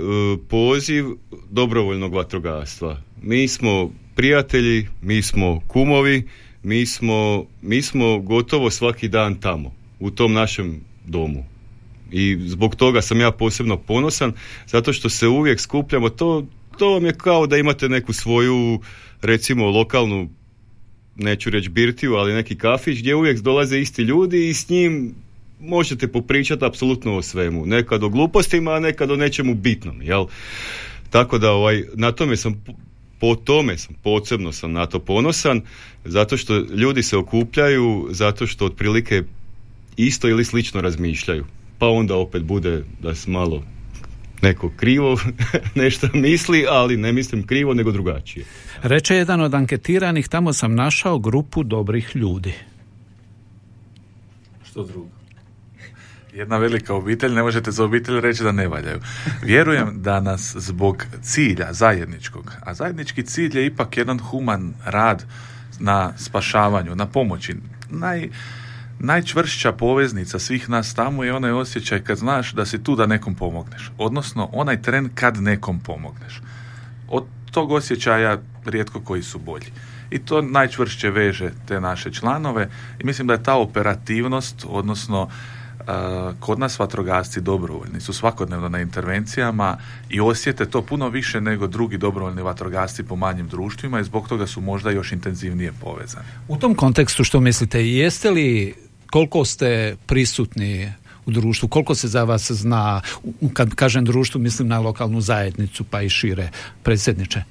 poziv 0.48 1.04
dobrovoljnog 1.50 2.14
vatrogastva. 2.14 3.00
Mi 3.22 3.48
smo 3.48 3.90
prijatelji, 4.14 4.88
mi 5.02 5.22
smo 5.22 5.60
kumovi, 5.68 6.28
mi 6.62 6.86
smo, 6.86 7.46
mi 7.62 7.82
smo 7.82 8.18
gotovo 8.18 8.70
svaki 8.70 9.08
dan 9.08 9.40
tamo, 9.40 9.74
u 10.00 10.10
tom 10.10 10.32
našem 10.32 10.80
domu. 11.06 11.44
I 12.10 12.38
zbog 12.46 12.76
toga 12.76 13.02
sam 13.02 13.20
ja 13.20 13.30
posebno 13.30 13.76
ponosan, 13.76 14.32
zato 14.66 14.92
što 14.92 15.08
se 15.08 15.28
uvijek 15.28 15.60
skupljamo, 15.60 16.08
to, 16.08 16.46
to 16.78 16.90
vam 16.90 17.06
je 17.06 17.14
kao 17.14 17.46
da 17.46 17.56
imate 17.56 17.88
neku 17.88 18.12
svoju, 18.12 18.80
recimo, 19.22 19.70
lokalnu 19.70 20.28
neću 21.16 21.50
reći 21.50 21.68
birtiju, 21.68 22.14
ali 22.14 22.34
neki 22.34 22.58
kafić 22.58 22.98
gdje 22.98 23.14
uvijek 23.14 23.40
dolaze 23.40 23.80
isti 23.80 24.02
ljudi 24.02 24.48
i 24.48 24.54
s 24.54 24.68
njim 24.68 25.14
možete 25.62 26.08
popričati 26.08 26.64
apsolutno 26.64 27.16
o 27.16 27.22
svemu. 27.22 27.66
Nekad 27.66 28.04
o 28.04 28.08
glupostima, 28.08 28.72
a 28.72 28.80
nekad 28.80 29.10
o 29.10 29.16
nečemu 29.16 29.54
bitnom, 29.54 30.02
jel? 30.02 30.26
Tako 31.10 31.38
da 31.38 31.52
ovaj, 31.52 31.84
na 31.94 32.12
tome 32.12 32.36
sam 32.36 32.64
po 33.20 33.34
tome 33.34 33.78
sam, 33.78 33.94
posebno 34.02 34.52
sam 34.52 34.72
na 34.72 34.86
to 34.86 34.98
ponosan, 34.98 35.60
zato 36.04 36.36
što 36.36 36.58
ljudi 36.58 37.02
se 37.02 37.16
okupljaju, 37.16 38.08
zato 38.10 38.46
što 38.46 38.66
otprilike 38.66 39.22
isto 39.96 40.28
ili 40.28 40.44
slično 40.44 40.80
razmišljaju. 40.80 41.44
Pa 41.78 41.88
onda 41.88 42.16
opet 42.16 42.42
bude 42.42 42.84
da 43.00 43.14
se 43.14 43.30
malo 43.30 43.62
neko 44.42 44.70
krivo 44.76 45.18
nešto 45.82 46.08
misli, 46.14 46.66
ali 46.68 46.96
ne 46.96 47.12
mislim 47.12 47.46
krivo, 47.46 47.74
nego 47.74 47.92
drugačije. 47.92 48.44
Reče 48.82 49.14
jedan 49.14 49.40
od 49.40 49.54
anketiranih, 49.54 50.28
tamo 50.28 50.52
sam 50.52 50.74
našao 50.74 51.18
grupu 51.18 51.62
dobrih 51.62 52.10
ljudi. 52.14 52.52
Što 54.70 54.84
drugo? 54.84 55.21
Jedna 56.34 56.56
velika 56.56 56.94
obitelj, 56.94 57.34
ne 57.34 57.42
možete 57.42 57.70
za 57.70 57.84
obitelj 57.84 58.20
reći 58.20 58.42
da 58.42 58.52
ne 58.52 58.68
valjaju. 58.68 59.00
Vjerujem 59.42 60.02
da 60.02 60.20
nas 60.20 60.56
zbog 60.56 61.04
cilja 61.22 61.72
zajedničkog, 61.72 62.52
a 62.60 62.74
zajednički 62.74 63.22
cilj 63.22 63.58
je 63.58 63.66
ipak 63.66 63.96
jedan 63.96 64.18
human 64.18 64.74
rad 64.84 65.24
na 65.80 66.12
spašavanju, 66.16 66.94
na 66.94 67.06
pomoći. 67.06 67.56
Naj, 67.90 68.28
najčvršća 68.98 69.72
poveznica 69.72 70.38
svih 70.38 70.70
nas 70.70 70.94
tamo 70.94 71.24
je 71.24 71.34
onaj 71.34 71.50
osjećaj 71.50 72.04
kad 72.04 72.18
znaš 72.18 72.52
da 72.52 72.66
si 72.66 72.84
tu 72.84 72.96
da 72.96 73.06
nekom 73.06 73.34
pomogneš. 73.34 73.92
Odnosno, 73.98 74.48
onaj 74.52 74.82
tren 74.82 75.10
kad 75.14 75.42
nekom 75.42 75.80
pomogneš. 75.80 76.42
Od 77.08 77.24
tog 77.50 77.72
osjećaja 77.72 78.38
rijetko 78.64 79.00
koji 79.00 79.22
su 79.22 79.38
bolji. 79.38 79.72
I 80.10 80.18
to 80.18 80.42
najčvršće 80.42 81.10
veže 81.10 81.50
te 81.68 81.80
naše 81.80 82.12
članove 82.12 82.68
i 82.98 83.04
mislim 83.04 83.26
da 83.26 83.32
je 83.32 83.42
ta 83.42 83.54
operativnost, 83.54 84.66
odnosno 84.68 85.28
kod 86.40 86.58
nas 86.58 86.78
vatrogasci 86.78 87.40
dobrovoljni 87.40 88.00
su 88.00 88.12
svakodnevno 88.12 88.68
na 88.68 88.80
intervencijama 88.80 89.76
i 90.10 90.20
osjete 90.20 90.66
to 90.66 90.82
puno 90.82 91.08
više 91.08 91.40
nego 91.40 91.66
drugi 91.66 91.98
dobrovoljni 91.98 92.42
vatrogasci 92.42 93.02
po 93.02 93.16
manjim 93.16 93.48
društvima 93.48 94.00
i 94.00 94.04
zbog 94.04 94.28
toga 94.28 94.46
su 94.46 94.60
možda 94.60 94.90
još 94.90 95.12
intenzivnije 95.12 95.72
povezani. 95.80 96.26
U 96.48 96.56
tom 96.56 96.74
kontekstu 96.74 97.24
što 97.24 97.40
mislite, 97.40 97.86
jeste 97.86 98.30
li 98.30 98.74
koliko 99.10 99.44
ste 99.44 99.96
prisutni 100.06 100.92
u 101.26 101.30
društvu, 101.30 101.68
koliko 101.68 101.94
se 101.94 102.08
za 102.08 102.24
vas 102.24 102.50
zna, 102.50 103.00
kad 103.52 103.74
kažem 103.74 104.04
društvu 104.04 104.40
mislim 104.40 104.68
na 104.68 104.78
lokalnu 104.78 105.20
zajednicu 105.20 105.84
pa 105.84 106.02
i 106.02 106.08
šire, 106.08 106.50
predsjedniče? 106.82 107.42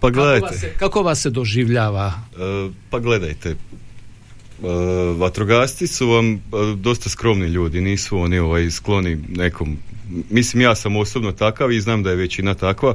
Pa 0.00 0.10
gledajte. 0.10 0.40
Kako 0.40 0.52
vas 0.52 0.60
se, 0.60 0.72
kako 0.78 1.02
vas 1.02 1.22
se 1.22 1.30
doživljava? 1.30 2.12
E, 2.32 2.70
pa 2.90 2.98
gledajte, 2.98 3.56
vatrogasci 5.16 5.86
su 5.86 6.08
vam 6.08 6.34
e, 6.34 6.38
dosta 6.76 7.08
skromni 7.08 7.46
ljudi, 7.46 7.80
nisu 7.80 8.18
oni 8.18 8.38
ovaj, 8.38 8.70
skloni 8.70 9.18
nekom 9.28 9.76
mislim 10.30 10.62
ja 10.62 10.74
sam 10.74 10.96
osobno 10.96 11.32
takav 11.32 11.72
i 11.72 11.80
znam 11.80 12.02
da 12.02 12.10
je 12.10 12.16
većina 12.16 12.54
takva 12.54 12.94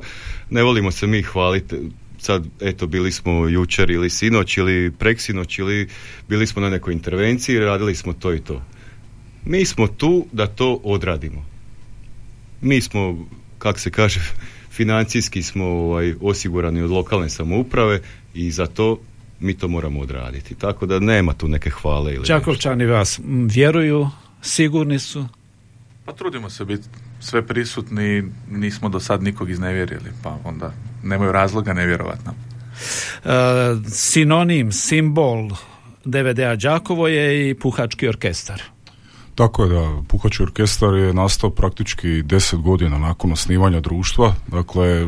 ne 0.50 0.63
volimo 0.63 0.91
se 0.91 1.08
mi 1.08 1.22
hvaliti 1.22 1.75
sad 2.20 2.46
eto 2.62 2.88
bili 2.88 3.12
smo 3.12 3.48
jučer 3.48 3.89
ili 3.89 4.10
sinoć 4.10 4.58
ili 4.58 4.91
preksinoć 4.91 5.60
ili 5.60 5.88
bili 6.29 6.48
smo 6.48 6.62
na 6.62 6.70
nekoj 6.70 6.93
intervenciji 6.93 7.60
radili 7.60 7.96
smo 7.96 8.13
to 8.13 8.34
i 8.34 8.39
to. 8.39 8.62
Mi 9.46 9.65
smo 9.65 9.88
tu 9.88 10.25
da 10.32 10.48
to 10.48 10.79
odradimo. 10.84 11.46
Mi 12.62 12.82
smo 12.82 13.27
kak 13.58 13.79
se 13.79 13.91
kaže 13.91 14.20
financijski 14.77 15.43
smo 15.43 15.65
ovaj, 15.65 16.13
osigurani 16.22 16.82
od 16.82 16.91
lokalne 16.91 17.29
samouprave 17.29 18.01
i 18.34 18.51
za 18.51 18.65
to 18.67 19.00
mi 19.43 19.53
to 19.53 19.67
moramo 19.67 20.00
odraditi. 20.00 20.55
Tako 20.55 20.85
da 20.85 21.00
nema 21.00 21.33
tu 21.33 21.47
neke 21.47 21.69
hvale. 21.69 22.13
Ili 22.13 22.25
Čakovčani 22.25 22.85
vas 22.85 23.19
vjeruju, 23.50 24.09
sigurni 24.41 25.00
su? 25.00 25.25
Pa 26.05 26.13
trudimo 26.13 26.50
se 26.50 26.65
biti 26.65 26.88
sve 27.19 27.47
prisutni, 27.47 28.23
nismo 28.51 28.89
do 28.89 29.00
sad 29.00 29.23
nikog 29.23 29.50
iznevjerili, 29.50 30.12
pa 30.23 30.38
onda 30.43 30.73
nemaju 31.03 31.31
razloga 31.31 31.73
nevjerovat 31.73 32.19
nam. 32.25 32.35
E, 33.23 33.89
sinonim, 33.89 34.71
simbol 34.71 35.50
DVD-a 36.05 36.55
Đakovo 36.55 37.07
je 37.07 37.50
i 37.50 37.53
puhački 37.53 38.07
orkestar. 38.07 38.62
Tako 39.35 39.63
je 39.63 39.69
da, 39.69 40.01
Puhački 40.07 40.43
orkestar 40.43 40.93
je 40.93 41.13
nastao 41.13 41.50
praktički 41.50 42.21
deset 42.21 42.59
godina 42.59 42.97
nakon 42.97 43.31
osnivanja 43.31 43.79
društva, 43.79 44.35
dakle 44.47 44.88
e, 44.88 45.05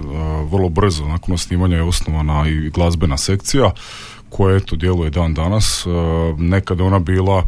vrlo 0.52 0.70
brzo 0.70 1.06
nakon 1.06 1.34
osnivanja 1.34 1.76
je 1.76 1.84
osnovana 1.84 2.50
i 2.50 2.70
glazbena 2.70 3.18
sekcija 3.18 3.72
koja 4.36 4.56
eto 4.58 4.76
djeluje 4.76 5.10
dan 5.10 5.34
danas. 5.34 5.86
E, 5.86 5.90
nekada 6.38 6.84
ona 6.84 7.00
bila 7.00 7.44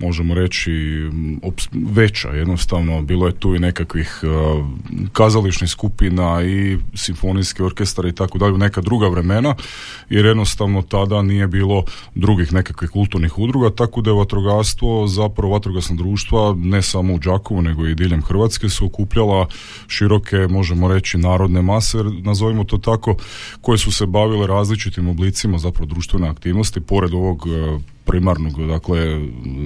možemo 0.00 0.34
reći 0.34 0.70
veća 1.72 2.28
jednostavno. 2.28 3.02
Bilo 3.02 3.26
je 3.26 3.38
tu 3.38 3.54
i 3.54 3.58
nekakvih 3.58 4.20
e, 4.22 4.26
kazališnih 5.12 5.70
skupina 5.70 6.42
i 6.44 6.78
simfonijski 6.94 7.62
orkestar 7.62 8.06
i 8.06 8.14
tako 8.14 8.38
dalje 8.38 8.58
neka 8.58 8.80
druga 8.80 9.08
vremena 9.08 9.54
jer 10.10 10.24
jednostavno 10.24 10.82
tada 10.82 11.22
nije 11.22 11.46
bilo 11.46 11.84
drugih 12.14 12.52
nekakvih 12.52 12.90
kulturnih 12.90 13.38
udruga 13.38 13.70
tako 13.70 14.00
da 14.00 14.10
je 14.10 14.16
vatrogastvo 14.16 15.06
zapravo 15.06 15.52
vatrogasna 15.52 15.96
društva 15.96 16.54
ne 16.56 16.82
samo 16.82 17.14
u 17.14 17.18
Đakovu 17.18 17.62
nego 17.62 17.86
i 17.86 17.94
diljem 17.94 18.22
Hrvatske 18.22 18.68
su 18.68 18.86
okupljala 18.86 19.46
široke 19.88 20.36
možemo 20.36 20.88
reći 20.88 21.18
narodne 21.18 21.62
mase 21.62 21.98
nazovimo 22.22 22.64
to 22.64 22.78
tako 22.78 23.16
koje 23.60 23.78
su 23.78 23.92
se 23.92 24.06
bavile 24.06 24.46
različitim 24.46 25.08
oblicima 25.08 25.58
zapravo 25.58 25.86
društvene 25.86 26.28
aktivnosti 26.28 26.80
pored 26.80 27.14
ovog 27.14 27.46
e, 27.46 27.93
primarnog 28.04 28.66
dakle 28.66 28.98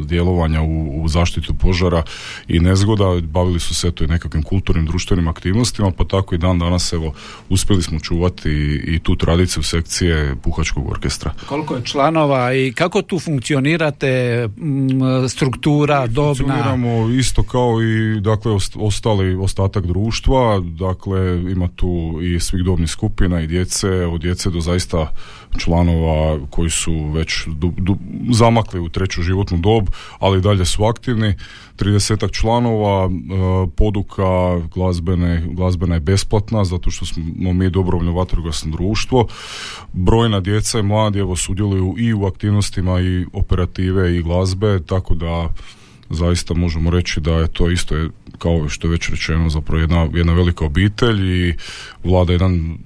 djelovanja 0.05 0.63
u, 0.63 1.03
u 1.03 1.09
zaštitu 1.09 1.55
požara 1.55 2.03
i 2.49 2.61
nezgoda 2.61 3.21
bavili 3.23 3.61
su 3.61 3.75
se 3.75 3.91
to 3.91 4.05
i 4.05 4.07
nekakvim 4.07 4.43
kulturnim 4.43 4.87
društvenim 4.87 5.29
aktivnostima 5.29 5.91
pa 5.91 6.05
tako 6.05 6.35
i 6.35 6.39
dan 6.39 6.59
danas 6.59 6.93
evo 6.93 7.13
uspjeli 7.49 7.83
smo 7.83 8.01
čuvati 8.01 8.51
i, 8.87 8.99
tu 8.99 9.17
tradiciju 9.17 9.63
sekcije 9.63 10.37
puhačkog 10.43 10.91
orkestra. 10.91 11.35
Koliko 11.47 11.77
je 11.77 11.85
članova 11.85 12.55
i 12.55 12.73
kako 12.73 13.03
tu 13.03 13.19
funkcionirate 13.19 14.49
struktura, 15.29 16.07
dobna? 16.07 16.35
Funkcioniramo 16.35 17.09
isto 17.09 17.43
kao 17.43 17.83
i 17.83 18.21
dakle 18.21 18.53
ostali 18.75 19.35
ostatak 19.35 19.87
društva, 19.87 20.61
dakle 20.61 21.43
ima 21.53 21.69
tu 21.77 22.19
i 22.23 22.41
svih 22.41 22.65
dobnih 22.65 22.91
skupina 22.91 23.41
i 23.41 23.47
djece, 23.47 23.91
od 23.91 24.21
djece 24.21 24.51
do 24.51 24.61
zaista 24.61 25.13
članova 25.59 26.39
koji 26.51 26.71
su 26.71 27.11
već 27.15 27.47
du, 27.47 27.73
du, 27.77 27.97
zamakli 28.33 28.81
u 28.81 28.89
treću 28.89 29.23
životnu 29.23 29.59
dob, 29.59 29.89
ali 30.19 30.41
dalje 30.41 30.65
su 30.65 30.85
aktivni. 30.85 31.35
30 31.77 32.33
članova, 32.33 33.05
e, 33.05 33.11
poduka 33.77 34.59
glazbene, 34.75 35.47
glazbena 35.51 35.95
je 35.95 36.01
besplatna 36.01 36.65
zato 36.65 36.91
što 36.91 37.07
smo 37.07 37.53
mi 37.53 37.71
dobrovoljno 37.71 38.13
vatrogasno 38.13 38.71
društvo. 38.71 39.27
Brojna 39.93 40.41
djeca 40.41 40.79
i 40.79 40.83
mladi 40.83 41.19
evo 41.19 41.37
sudjeluju 41.37 41.95
i 41.99 42.15
u 42.15 42.27
aktivnostima 42.27 43.01
i 43.01 43.27
operative 43.33 44.17
i 44.17 44.23
glazbe, 44.23 44.81
tako 44.87 45.15
da 45.15 45.49
zaista 46.11 46.55
možemo 46.55 46.91
reći 46.91 47.21
da 47.21 47.33
je 47.33 47.49
to 47.49 47.71
isto 47.71 47.97
je, 47.97 48.11
kao 48.39 48.69
što 48.69 48.87
je 48.87 48.91
već 48.91 49.11
rečeno 49.11 49.51
zapravo 49.51 49.81
jedna, 49.81 50.09
jedna 50.15 50.33
velika 50.33 50.65
obitelj 50.65 51.49
i 51.49 51.55
vlada 52.05 52.33
jedan, 52.33 52.79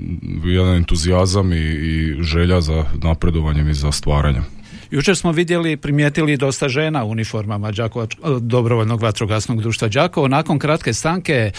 jedan 0.45 0.77
entuzijazam 0.77 1.53
i, 1.53 1.57
i 1.57 2.23
želja 2.23 2.61
za 2.61 2.85
napredovanjem 3.03 3.69
i 3.69 3.75
za 3.75 3.93
stvaranjem. 3.93 4.62
Jučer 4.93 5.17
smo 5.17 5.33
vidjeli, 5.33 5.77
primijetili 5.77 6.37
dosta 6.37 6.69
žena 6.69 7.05
u 7.05 7.11
uniformama 7.11 7.71
Đakovač, 7.71 8.17
dobrovoljnog 8.41 9.03
vatrogasnog 9.03 9.61
društva 9.61 9.89
Đakovo. 9.89 10.29
Nakon 10.29 10.59
kratke 10.59 10.93
stanke 10.93 11.33
e, 11.33 11.53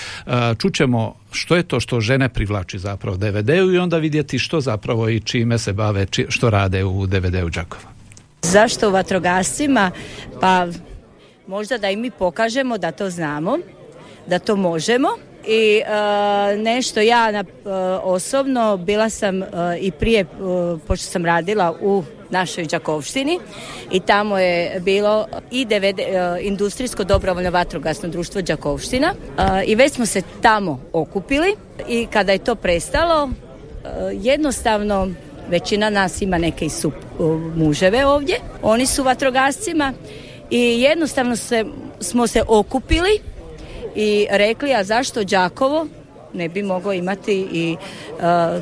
čućemo 0.60 1.16
što 1.32 1.56
je 1.56 1.64
to 1.64 1.80
što 1.80 2.02
žene 2.02 2.30
privlači 2.30 2.80
zapravo 2.80 3.18
DVD-u 3.18 3.74
i 3.74 3.78
onda 3.78 3.98
vidjeti 3.98 4.40
što 4.40 4.62
zapravo 4.62 5.10
i 5.10 5.20
čime 5.20 5.58
se 5.58 5.74
bave, 5.74 6.08
što 6.30 6.50
rade 6.50 6.84
u 6.84 7.08
DVD-u 7.08 7.50
Đakova. 7.50 7.94
Zašto 8.42 8.90
u 8.90 8.92
vatrogascima? 8.92 9.92
Pa 10.42 10.68
možda 11.48 11.78
da 11.78 11.90
i 11.90 11.96
mi 11.96 12.12
pokažemo 12.12 12.78
da 12.78 12.92
to 12.92 13.10
znamo, 13.10 13.58
da 14.28 14.40
to 14.40 14.56
možemo 14.56 15.08
i 15.48 15.82
e, 15.86 16.58
nešto 16.58 17.00
ja 17.00 17.32
na, 17.32 17.40
e, 17.40 17.70
osobno 18.04 18.78
bila 18.78 19.10
sam 19.10 19.44
e, 19.44 19.48
i 19.80 19.92
prije 19.92 20.26
pošto 20.88 21.06
sam 21.06 21.26
radila 21.26 21.76
u 21.82 22.04
našoj 22.30 22.66
Đakovštini 22.66 23.40
i 23.92 24.00
tamo 24.00 24.38
je 24.38 24.80
bilo 24.80 25.28
i 25.52 25.66
DVD, 25.66 26.00
industrijsko 26.42 27.04
dobrovoljno 27.04 27.52
vatrogasno 27.52 28.10
društvo 28.10 28.42
Đakovština 28.42 29.14
i 29.66 29.76
već 29.76 29.94
smo 29.94 30.06
se 30.06 30.22
tamo 30.42 30.80
okupili 30.94 31.56
i 31.88 32.08
kada 32.14 32.32
je 32.32 32.38
to 32.38 32.56
prestalo 32.56 33.30
jednostavno 34.14 35.08
većina 35.50 35.90
nas 35.90 36.22
ima 36.22 36.38
neke 36.38 36.70
su 36.70 36.92
muževe 37.56 38.06
ovdje, 38.06 38.40
oni 38.62 38.86
su 38.86 39.04
vatrogascima 39.04 39.94
i 40.50 40.82
jednostavno 40.82 41.36
se, 41.36 41.66
smo 42.00 42.28
se 42.28 42.44
okupili 42.48 43.20
i 43.96 44.28
rekli, 44.30 44.74
a 44.74 44.84
zašto 44.84 45.24
Đakovo 45.24 45.88
ne 46.34 46.50
bi 46.50 46.64
moglo 46.64 46.94
imati 46.94 47.48
i 47.52 47.76
e, 47.76 48.62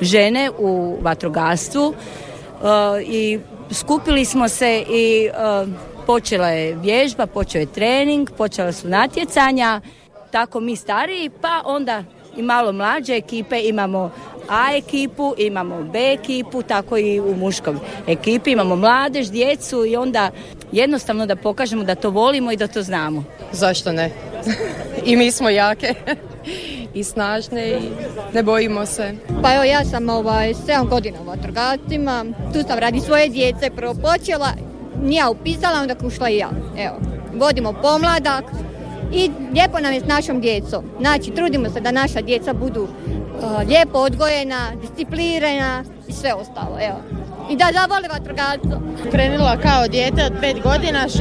žene 0.00 0.50
u 0.58 0.98
vatrogastvu? 1.00 1.94
E, 1.94 3.02
i 3.02 3.38
skupili 3.70 4.24
smo 4.24 4.48
se 4.48 4.84
i 4.88 5.26
e, 5.26 5.66
počela 6.06 6.48
je 6.48 6.74
vježba, 6.74 7.26
počeo 7.26 7.60
je 7.60 7.66
trening, 7.66 8.30
počela 8.36 8.72
su 8.72 8.88
natjecanja, 8.88 9.80
tako 10.30 10.60
mi 10.60 10.76
stariji, 10.76 11.30
pa 11.40 11.62
onda 11.64 12.04
i 12.36 12.42
malo 12.42 12.72
mlađe 12.72 13.16
ekipe 13.16 13.60
imamo 13.60 14.10
A 14.48 14.76
ekipu, 14.76 15.34
imamo 15.38 15.82
B 15.82 16.12
ekipu, 16.12 16.62
tako 16.62 16.98
i 16.98 17.20
u 17.20 17.36
muškom 17.36 17.80
ekipi 18.06 18.50
imamo 18.50 18.76
mladež, 18.76 19.30
djecu 19.30 19.86
i 19.86 19.96
onda 19.96 20.30
jednostavno 20.72 21.26
da 21.26 21.36
pokažemo 21.36 21.84
da 21.84 21.94
to 21.94 22.10
volimo 22.10 22.52
i 22.52 22.56
da 22.56 22.66
to 22.66 22.82
znamo. 22.82 23.24
Zašto 23.52 23.92
ne? 23.92 24.10
I 25.06 25.16
mi 25.16 25.32
smo 25.32 25.50
jake 25.50 25.94
i 26.94 27.04
snažne 27.04 27.68
i 27.68 27.80
ne 28.34 28.42
bojimo 28.42 28.86
se. 28.86 29.14
Pa 29.42 29.54
evo 29.54 29.64
ja 29.64 29.84
sam 29.84 30.08
ovaj, 30.08 30.54
7 30.54 30.88
godina 30.88 31.18
u 31.20 31.24
vatrogascima, 31.24 32.24
tu 32.52 32.62
sam 32.68 32.78
radi 32.78 33.00
svoje 33.00 33.28
djece 33.28 33.70
prvo 33.76 33.94
počela, 33.94 34.52
nije 35.02 35.28
upisala, 35.28 35.80
onda 35.80 35.94
ušla 36.04 36.30
i 36.30 36.36
ja. 36.36 36.50
Evo, 36.78 36.96
vodimo 37.34 37.72
pomladak 37.82 38.44
i 39.12 39.30
lijepo 39.54 39.80
nam 39.80 39.92
je 39.92 40.00
s 40.00 40.06
našom 40.06 40.40
djecom. 40.40 40.84
Znači, 41.00 41.30
trudimo 41.30 41.70
se 41.70 41.80
da 41.80 41.90
naša 41.90 42.20
djeca 42.20 42.52
budu 42.52 42.88
lijepo 43.68 43.98
odgojena, 43.98 44.72
disciplinirana 44.80 45.84
i 46.08 46.12
sve 46.12 46.34
ostalo, 46.34 46.78
evo. 46.80 46.98
I 47.50 47.56
da 47.56 47.68
zavoli 47.72 48.08
vatrogasco. 48.08 48.80
Krenula 49.10 49.56
kao 49.56 49.88
dijete 49.88 50.24
od 50.24 50.32
5 50.42 50.62
godina, 50.62 51.04
6 51.08 51.20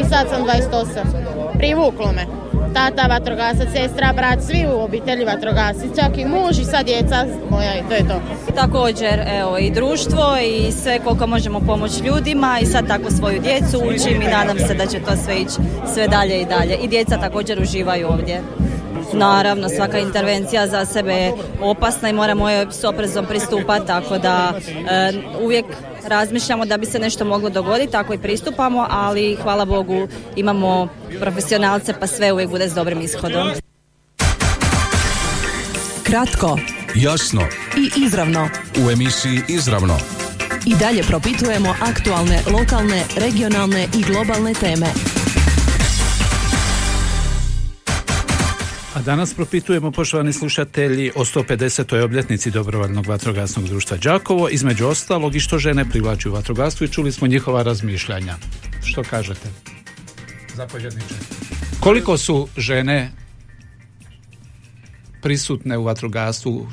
i 0.00 0.04
sad 0.08 0.28
sam 0.28 0.44
28. 0.44 1.58
Privuklo 1.58 2.12
me 2.12 2.38
tata 2.74 3.06
vatrogasac, 3.06 3.68
sestra, 3.72 4.12
brat, 4.12 4.42
svi 4.42 4.66
u 4.66 4.80
obitelji 4.80 5.24
vatrogasci, 5.24 5.88
čak 6.00 6.18
i 6.18 6.24
muž 6.24 6.58
i 6.58 6.64
sad 6.64 6.86
djeca 6.86 7.26
moja 7.50 7.74
i 7.78 7.82
to 7.88 7.94
je 7.94 8.08
to. 8.08 8.20
Također, 8.54 9.20
evo, 9.40 9.58
i 9.58 9.70
društvo 9.70 10.36
i 10.44 10.72
sve 10.72 10.98
koliko 10.98 11.26
možemo 11.26 11.60
pomoći 11.60 12.04
ljudima 12.04 12.58
i 12.62 12.66
sad 12.66 12.86
tako 12.86 13.10
svoju 13.10 13.40
djecu 13.40 13.78
učim 13.78 14.22
i 14.22 14.30
nadam 14.30 14.58
se 14.58 14.74
da 14.74 14.86
će 14.86 15.00
to 15.00 15.16
sve 15.24 15.36
ići 15.36 15.54
sve 15.94 16.08
dalje 16.08 16.40
i 16.40 16.44
dalje. 16.44 16.76
I 16.76 16.88
djeca 16.88 17.20
također 17.20 17.62
uživaju 17.62 18.08
ovdje. 18.08 18.42
Naravno, 19.12 19.68
svaka 19.68 19.98
intervencija 19.98 20.66
za 20.66 20.84
sebe 20.84 21.12
je 21.12 21.32
opasna 21.60 22.08
i 22.08 22.12
moramo 22.12 22.50
je 22.50 22.66
s 22.70 22.84
oprezom 22.84 23.26
pristupati, 23.26 23.86
tako 23.86 24.18
da 24.18 24.52
e, 24.90 25.12
uvijek 25.42 25.66
razmišljamo 26.06 26.66
da 26.66 26.76
bi 26.76 26.86
se 26.86 26.98
nešto 26.98 27.24
moglo 27.24 27.50
dogoditi, 27.50 27.92
tako 27.92 28.14
i 28.14 28.18
pristupamo, 28.18 28.86
ali 28.90 29.36
hvala 29.42 29.64
Bogu 29.64 30.08
imamo 30.36 30.88
profesionalce 31.20 31.94
pa 32.00 32.06
sve 32.06 32.32
uvijek 32.32 32.50
bude 32.50 32.68
s 32.68 32.74
dobrim 32.74 33.00
ishodom. 33.00 33.50
Kratko, 36.02 36.58
Jasno 36.94 37.42
i 37.76 38.04
izravno. 38.04 38.48
u 38.86 38.90
emisiji 38.90 39.42
Izravno. 39.48 39.98
I 40.66 40.74
dalje 40.76 41.02
propitujemo 41.02 41.74
aktualne, 41.80 42.40
lokalne, 42.52 43.04
regionalne 43.16 43.88
i 43.98 44.02
globalne 44.02 44.54
teme. 44.54 44.86
A 48.98 49.02
danas 49.02 49.34
propitujemo, 49.34 49.90
poštovani 49.90 50.32
slušatelji, 50.32 51.12
o 51.14 51.24
150. 51.24 52.04
obljetnici 52.04 52.50
dobrovoljnog 52.50 53.06
vatrogasnog 53.06 53.68
društva 53.68 53.96
Đakovo, 53.96 54.48
između 54.48 54.86
ostalog 54.86 55.36
i 55.36 55.40
što 55.40 55.58
žene 55.58 55.84
privlači 55.90 56.28
u 56.28 56.32
vatrogastvu 56.32 56.84
i 56.84 56.88
čuli 56.88 57.12
smo 57.12 57.26
njihova 57.26 57.62
razmišljanja. 57.62 58.36
Što 58.84 59.02
kažete? 59.02 59.48
Zapovjedniče. 60.54 61.14
Koliko 61.80 62.18
su 62.18 62.48
žene 62.56 63.10
prisutne 65.22 65.78
u 65.78 65.84
vatrogastvu? 65.84 66.66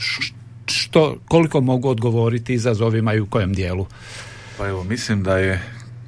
Što, 0.66 1.18
koliko 1.28 1.62
mogu 1.62 1.90
odgovoriti 1.90 2.54
izazovima 2.54 3.14
i 3.14 3.20
u 3.20 3.28
kojem 3.28 3.54
dijelu? 3.54 3.88
Pa 4.58 4.68
evo, 4.68 4.84
mislim 4.84 5.24
da 5.24 5.38
je 5.38 5.62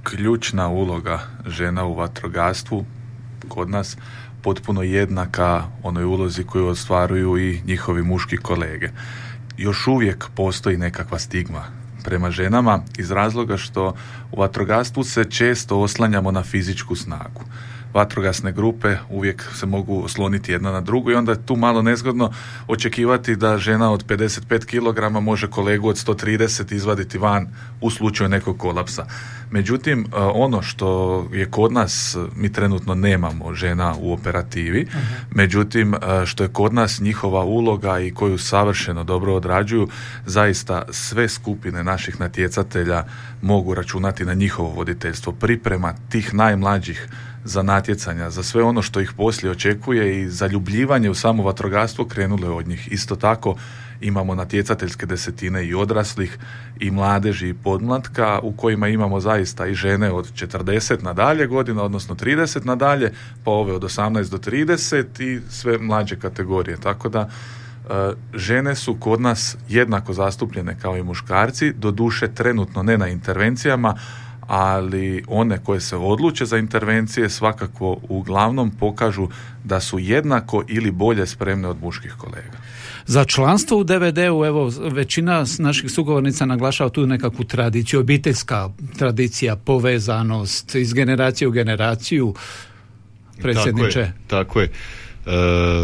ključna 0.04 0.68
uloga 0.68 1.20
žena 1.48 1.86
u 1.86 1.96
vatrogastvu 1.96 2.86
kod 3.48 3.70
nas 3.70 3.98
potpuno 4.42 4.82
jednaka 4.84 5.64
onoj 5.84 6.04
ulozi 6.04 6.44
koju 6.44 6.68
ostvaruju 6.68 7.38
i 7.38 7.62
njihovi 7.66 8.04
muški 8.04 8.38
kolege. 8.38 8.90
Još 9.58 9.88
uvijek 9.88 10.26
postoji 10.36 10.78
nekakva 10.78 11.20
stigma 11.20 11.64
prema 12.04 12.32
ženama 12.32 12.80
iz 12.98 13.12
razloga 13.12 13.58
što 13.58 13.94
u 14.32 14.40
vatrogastvu 14.40 15.04
se 15.04 15.26
često 15.26 15.80
oslanjamo 15.80 16.32
na 16.32 16.44
fizičku 16.44 16.96
snagu. 16.96 17.42
Vatrogasne 17.94 18.52
grupe 18.52 18.98
uvijek 19.10 19.44
se 19.56 19.66
mogu 19.66 20.04
osloniti 20.04 20.52
jedna 20.52 20.72
na 20.72 20.82
drugu 20.82 21.12
i 21.12 21.16
onda 21.16 21.32
je 21.32 21.46
tu 21.46 21.56
malo 21.56 21.82
nezgodno 21.82 22.32
očekivati 22.68 23.36
da 23.36 23.58
žena 23.58 23.92
od 23.92 24.06
55 24.06 24.66
kg 24.66 25.24
može 25.24 25.48
kolegu 25.48 25.88
od 25.88 25.96
130 25.96 26.74
izvaditi 26.74 27.18
van 27.18 27.48
u 27.82 27.90
slučaju 27.90 28.30
nekog 28.30 28.58
kolapsa. 28.58 29.06
Međutim, 29.52 30.02
e, 30.02 30.06
ono 30.20 30.62
što 30.62 31.30
je 31.34 31.46
kod 31.46 31.72
nas, 31.72 32.18
mi 32.36 32.54
trenutno 32.54 32.96
nemamo 32.96 33.54
žena 33.54 33.96
u 34.00 34.14
operativi, 34.14 34.88
međutim, 35.32 35.94
e, 35.94 36.26
što 36.26 36.44
je 36.44 36.50
kod 36.50 36.74
nas 36.74 37.00
njihova 37.00 37.44
uloga 37.44 38.00
i 38.00 38.12
koju 38.12 38.38
savršeno 38.38 39.04
dobro 39.04 39.36
odrađuju, 39.36 39.88
zaista 40.26 40.84
sve 40.90 41.30
skupine 41.30 41.84
naših 41.84 42.20
natjecatelja 42.20 43.04
mogu 43.42 43.74
računati 43.74 44.26
na 44.26 44.34
njihovo 44.34 44.70
voditeljstvo. 44.70 45.34
Priprema 45.34 45.94
tih 46.10 46.34
najmlađih 46.34 47.08
za 47.48 47.64
natjecanja, 47.64 48.30
za 48.30 48.44
sve 48.44 48.64
ono 48.64 48.82
što 48.82 49.00
ih 49.00 49.12
poslije 49.18 49.52
očekuje 49.52 50.22
i 50.22 50.30
zaljubljivanje 50.30 51.10
u 51.10 51.16
samo 51.16 51.44
vatrogastvo 51.44 52.06
krenulo 52.06 52.48
je 52.48 52.54
od 52.54 52.68
njih. 52.68 52.88
Isto 52.92 53.16
tako 53.16 53.56
imamo 54.02 54.36
natjecateljske 54.36 55.06
desetine 55.06 55.66
i 55.66 55.74
odraslih 55.74 56.38
i 56.80 56.92
mladeži 56.92 57.50
i 57.50 57.54
podmlatka 57.54 58.40
u 58.44 58.52
kojima 58.52 58.88
imamo 58.88 59.20
zaista 59.20 59.68
i 59.68 59.74
žene 59.74 60.12
od 60.12 60.34
40 60.34 61.04
nadalje 61.04 61.48
godina, 61.48 61.84
odnosno 61.84 62.16
30 62.16 62.66
nadalje, 62.66 63.12
pa 63.44 63.52
ove 63.52 63.74
od 63.74 63.84
18 63.84 64.30
do 64.30 64.38
30 64.38 65.24
i 65.24 65.42
sve 65.50 65.78
mlađe 65.78 66.20
kategorije. 66.20 66.78
Tako 66.78 67.10
da 67.10 67.30
e, 67.30 68.14
žene 68.34 68.76
su 68.76 68.96
kod 69.00 69.22
nas 69.22 69.58
jednako 69.70 70.14
zastupljene 70.14 70.78
kao 70.82 70.98
i 70.98 71.04
muškarci, 71.04 71.74
doduše 71.74 72.28
trenutno 72.28 72.84
ne 72.84 72.98
na 72.98 73.08
intervencijama, 73.08 73.96
ali 74.48 75.24
one 75.28 75.58
koje 75.64 75.80
se 75.80 75.96
odluče 75.96 76.46
za 76.46 76.58
intervencije 76.58 77.30
svakako 77.30 77.98
uglavnom 78.10 78.72
pokažu 78.72 79.28
da 79.64 79.80
su 79.80 80.00
jednako 80.00 80.64
ili 80.68 80.92
bolje 80.92 81.28
spremne 81.28 81.68
od 81.68 81.78
muških 81.82 82.16
kolega. 82.18 82.58
Za 83.06 83.26
članstvo 83.26 83.78
u 83.78 83.84
DVD-u, 83.84 84.46
evo, 84.46 84.72
većina 84.92 85.46
naših 85.60 85.92
sugovornica 85.92 86.46
naglašava 86.46 86.90
tu 86.90 87.08
nekakvu 87.08 87.46
tradiciju, 87.46 88.00
obiteljska 88.00 88.70
tradicija, 88.98 89.56
povezanost 89.56 90.76
iz 90.76 90.94
generacije 90.94 91.48
u 91.48 91.52
generaciju, 91.52 92.34
predsjedniče. 93.42 94.12
Tako 94.28 94.60
je. 94.60 94.70
Tako 94.72 95.32
je. 95.32 95.36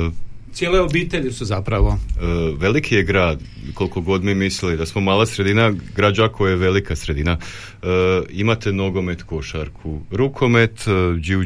E, 0.10 0.24
Cijele 0.54 0.80
obitelji 0.80 1.32
su 1.32 1.46
zapravo. 1.46 2.00
E, 2.22 2.26
veliki 2.58 2.96
je 2.96 3.04
grad, 3.04 3.40
koliko 3.74 4.02
god 4.02 4.24
mi 4.24 4.36
mislili 4.36 4.78
da 4.78 4.86
smo 4.86 5.02
mala 5.02 5.26
sredina, 5.26 5.74
grad 5.96 6.16
Đakovo 6.16 6.50
je 6.50 6.56
velika 6.56 6.96
sredina. 6.96 7.38
E, 7.82 7.88
imate 8.30 8.72
nogomet, 8.72 9.24
košarku, 9.24 10.02
rukomet, 10.12 10.88
e, 10.88 11.20
džiu 11.20 11.44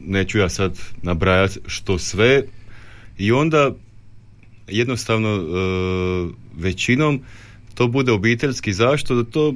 neću 0.00 0.38
ja 0.38 0.48
sad 0.48 0.78
nabrajati 1.02 1.60
što 1.66 1.98
sve 1.98 2.42
i 3.18 3.32
onda 3.32 3.70
jednostavno 4.68 5.28
e, 5.28 5.42
većinom 6.56 7.20
to 7.74 7.88
bude 7.88 8.12
obiteljski 8.12 8.72
zašto 8.72 9.14
da 9.14 9.30
to 9.30 9.54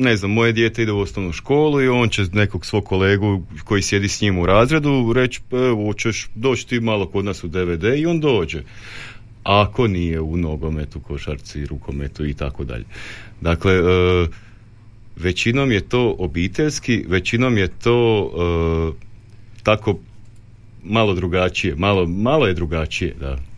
ne 0.00 0.16
znam, 0.16 0.30
moje 0.30 0.52
dijete 0.52 0.82
ide 0.82 0.92
u 0.92 0.98
osnovnu 0.98 1.32
školu 1.32 1.82
i 1.82 1.88
on 1.88 2.08
će 2.08 2.24
nekog 2.32 2.66
svog 2.66 2.84
kolegu 2.84 3.42
koji 3.64 3.82
sjedi 3.82 4.08
s 4.08 4.20
njim 4.20 4.38
u 4.38 4.46
razredu 4.46 5.12
reći, 5.12 5.40
"Pa 5.48 5.56
evo, 5.56 5.86
hoćeš 5.86 6.28
doći 6.34 6.66
ti 6.66 6.80
malo 6.80 7.06
kod 7.06 7.24
nas 7.24 7.44
u 7.44 7.48
DVD 7.48 7.84
i 7.96 8.06
on 8.06 8.20
dođe. 8.20 8.62
Ako 9.42 9.86
nije 9.86 10.20
u 10.20 10.36
nogometu, 10.36 11.00
košarci, 11.00 11.66
rukometu 11.66 12.26
i 12.26 12.34
tako 12.34 12.64
dalje. 12.64 12.84
Dakle, 13.40 13.72
e, 13.72 13.80
većinom 15.16 15.72
je 15.72 15.80
to 15.80 16.16
obiteljski, 16.18 17.04
većinom 17.08 17.58
je 17.58 17.68
to 17.68 18.30
e, 18.30 19.10
tako 19.62 19.98
malo 20.84 21.14
drugačije, 21.14 21.74
malo, 21.76 22.06
malo 22.06 22.46
je 22.46 22.54
drugačije, 22.54 23.14
da. 23.20 23.49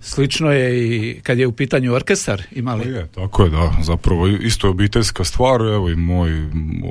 Slično 0.00 0.52
je 0.52 0.86
i 0.86 1.20
kad 1.20 1.38
je 1.38 1.46
u 1.46 1.52
pitanju 1.52 1.94
orkestar, 1.94 2.42
imali? 2.52 2.82
Pa 2.82 2.88
je, 2.88 3.06
tako 3.06 3.44
je, 3.44 3.50
da. 3.50 3.72
Zapravo 3.82 4.28
isto 4.28 4.66
je 4.66 4.70
obiteljska 4.70 5.24
stvar, 5.24 5.60
evo 5.60 5.90
i 5.90 5.96
moj 5.96 6.30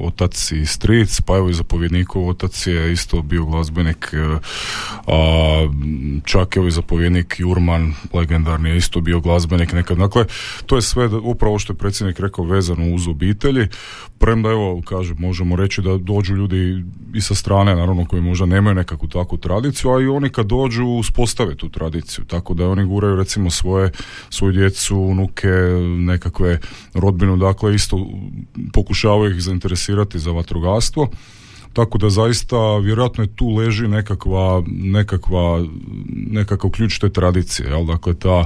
otac 0.02 0.52
i 0.52 0.66
stric, 0.66 1.22
pa 1.22 1.38
evo 1.38 1.50
i 1.50 1.54
zapovjednikov 1.54 2.30
otac 2.30 2.68
je 2.68 2.92
isto 2.92 3.22
bio 3.22 3.46
glazbenik, 3.46 4.14
e, 4.14 4.38
a 5.08 5.68
čak 6.26 6.58
evo 6.58 6.68
i 6.68 6.72
zapovjednik 6.72 7.36
Jurman, 7.38 7.94
legendarni 8.14 8.70
je 8.70 8.78
isto 8.78 9.02
bio 9.02 9.20
glazbenik 9.20 9.74
nekad. 9.74 9.98
Dakle, 9.98 10.26
to 10.66 10.76
je 10.76 10.82
sve 10.82 11.08
upravo 11.08 11.60
što 11.60 11.74
je 11.74 11.78
predsjednik 11.78 12.20
rekao 12.20 12.46
vezano 12.46 12.96
uz 12.96 13.08
obitelji, 13.08 13.68
premda 14.20 14.50
evo, 14.50 14.82
kaže, 14.86 15.14
možemo 15.14 15.56
reći 15.56 15.82
da 15.82 15.98
dođu 15.98 16.36
ljudi 16.36 16.84
i 17.14 17.22
sa 17.22 17.36
strane, 17.36 17.76
naravno, 17.76 18.06
koji 18.06 18.22
možda 18.22 18.46
nemaju 18.46 18.76
nekakvu 18.76 19.08
takvu 19.08 19.38
tradiciju, 19.38 19.92
a 19.92 20.02
i 20.02 20.08
oni 20.08 20.30
kad 20.30 20.46
dođu 20.46 20.86
uspostave 20.86 21.56
tu 21.56 21.70
tradiciju, 21.70 22.26
tako 22.26 22.54
da 22.54 22.70
oni 22.70 22.86
guraju 22.98 23.16
recimo 23.16 23.50
svoje, 23.50 23.92
svoju 24.30 24.54
djecu, 24.54 24.98
unuke, 24.98 25.48
nekakve 25.98 26.60
rodbinu, 26.94 27.38
dakle 27.38 27.76
isto 27.76 28.08
pokušavaju 28.74 29.36
ih 29.36 29.42
zainteresirati 29.42 30.20
za 30.20 30.32
vatrogastvo. 30.32 31.10
Tako 31.74 31.98
da 31.98 32.10
zaista 32.10 32.78
vjerojatno 32.78 33.24
je 33.24 33.36
tu 33.36 33.50
leži 33.50 33.88
nekakva, 33.88 34.64
nekakva, 34.68 35.66
nekakav 36.10 36.72
ključ 36.72 37.00
te 37.00 37.10
tradicije, 37.10 37.70
jel? 37.70 37.86
dakle 37.86 38.14
ta 38.14 38.46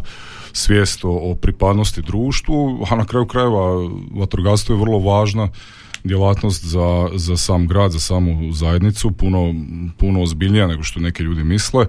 svijest 0.53 0.99
o, 1.03 1.35
pripadnosti 1.41 2.01
društvu, 2.01 2.85
a 2.89 2.95
na 2.95 3.05
kraju 3.05 3.25
krajeva 3.25 3.89
vatrogastvo 4.19 4.75
je 4.75 4.81
vrlo 4.81 4.99
važna 4.99 5.47
djelatnost 6.03 6.65
za, 6.65 7.09
za 7.15 7.37
sam 7.37 7.67
grad, 7.67 7.91
za 7.91 7.99
samu 7.99 8.53
zajednicu, 8.53 9.11
puno, 9.11 9.53
puno 9.97 10.23
ozbiljnija 10.23 10.67
nego 10.67 10.83
što 10.83 10.99
neki 10.99 11.23
ljudi 11.23 11.43
misle 11.43 11.85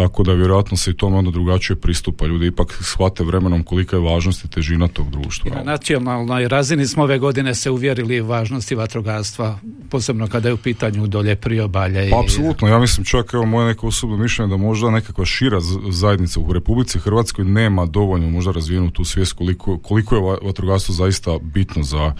tako 0.00 0.22
da 0.22 0.32
vjerojatno 0.32 0.76
se 0.76 0.90
i 0.90 0.94
tome 0.94 1.16
onda 1.16 1.30
drugačije 1.30 1.76
pristupa. 1.76 2.26
Ljudi 2.26 2.46
ipak 2.46 2.78
shvate 2.82 3.24
vremenom 3.24 3.62
kolika 3.62 3.96
je 3.96 4.02
važnost 4.02 4.44
i 4.44 4.48
težina 4.48 4.88
tog 4.88 5.10
društva. 5.10 5.50
na 5.54 5.62
nacionalnoj 5.62 6.48
razini 6.48 6.86
smo 6.86 7.02
ove 7.02 7.18
godine 7.18 7.54
se 7.54 7.70
uvjerili 7.70 8.20
važnosti 8.20 8.74
vatrogastva, 8.74 9.58
posebno 9.90 10.28
kada 10.28 10.48
je 10.48 10.54
u 10.54 10.56
pitanju 10.56 11.06
dolje 11.06 11.36
priobalja. 11.36 12.04
I... 12.04 12.10
Pa, 12.10 12.20
apsolutno, 12.20 12.68
ja 12.68 12.78
mislim 12.78 13.04
čak, 13.04 13.34
evo 13.34 13.46
moje 13.46 13.66
neko 13.66 13.86
osobno 13.86 14.16
mišljenje 14.16 14.50
da 14.50 14.56
možda 14.56 14.90
nekakva 14.90 15.24
šira 15.24 15.60
zajednica 15.90 16.40
u 16.40 16.52
Republici 16.52 16.98
Hrvatskoj 16.98 17.44
nema 17.44 17.86
dovoljno 17.86 18.30
možda 18.30 18.52
razvijenu 18.52 18.90
tu 18.90 19.04
svijest 19.04 19.32
koliko, 19.32 19.78
koliko 19.78 20.16
je 20.16 20.38
vatrogastvo 20.42 20.94
zaista 20.94 21.38
bitno 21.42 21.82
za, 21.82 22.14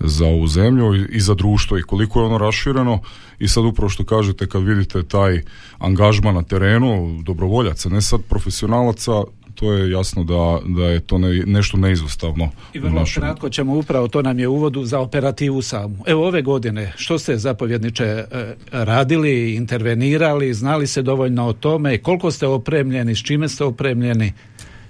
za 0.00 0.26
ovu 0.26 0.46
zemlju 0.46 0.94
i, 0.94 1.06
i 1.10 1.20
za 1.20 1.34
društvo 1.34 1.78
i 1.78 1.82
koliko 1.82 2.20
je 2.20 2.26
ono 2.26 2.38
rašireno 2.38 3.00
i 3.38 3.48
sad 3.48 3.64
upravo 3.64 3.88
što 3.88 4.04
kažete 4.04 4.46
kad 4.46 4.62
vidite 4.62 5.02
taj 5.02 5.42
angažman 5.78 6.34
na 6.34 6.42
terenu 6.42 7.22
dobrovoljaca, 7.22 7.88
ne 7.88 8.00
sad 8.00 8.20
profesionalaca, 8.28 9.12
to 9.62 9.72
je 9.72 9.90
jasno 9.90 10.24
da, 10.24 10.58
da 10.64 10.84
je 10.84 11.00
to 11.00 11.18
ne, 11.18 11.42
nešto 11.46 11.76
neizostavno. 11.76 12.50
I 12.72 12.78
vrlo 12.78 13.04
kratko 13.14 13.48
ćemo 13.48 13.78
upravo, 13.78 14.08
to 14.08 14.22
nam 14.22 14.38
je 14.38 14.48
uvodu 14.48 14.84
za 14.84 14.98
operativu 14.98 15.62
samu. 15.62 15.96
Evo 16.06 16.26
ove 16.26 16.42
godine, 16.42 16.92
što 16.96 17.18
ste 17.18 17.36
zapovjedniče 17.36 18.04
e, 18.04 18.24
radili, 18.72 19.54
intervenirali, 19.54 20.54
znali 20.54 20.86
se 20.86 21.02
dovoljno 21.02 21.46
o 21.46 21.52
tome, 21.52 21.98
koliko 21.98 22.30
ste 22.30 22.46
opremljeni, 22.46 23.14
s 23.14 23.22
čime 23.22 23.48
ste 23.48 23.64
opremljeni, 23.64 24.32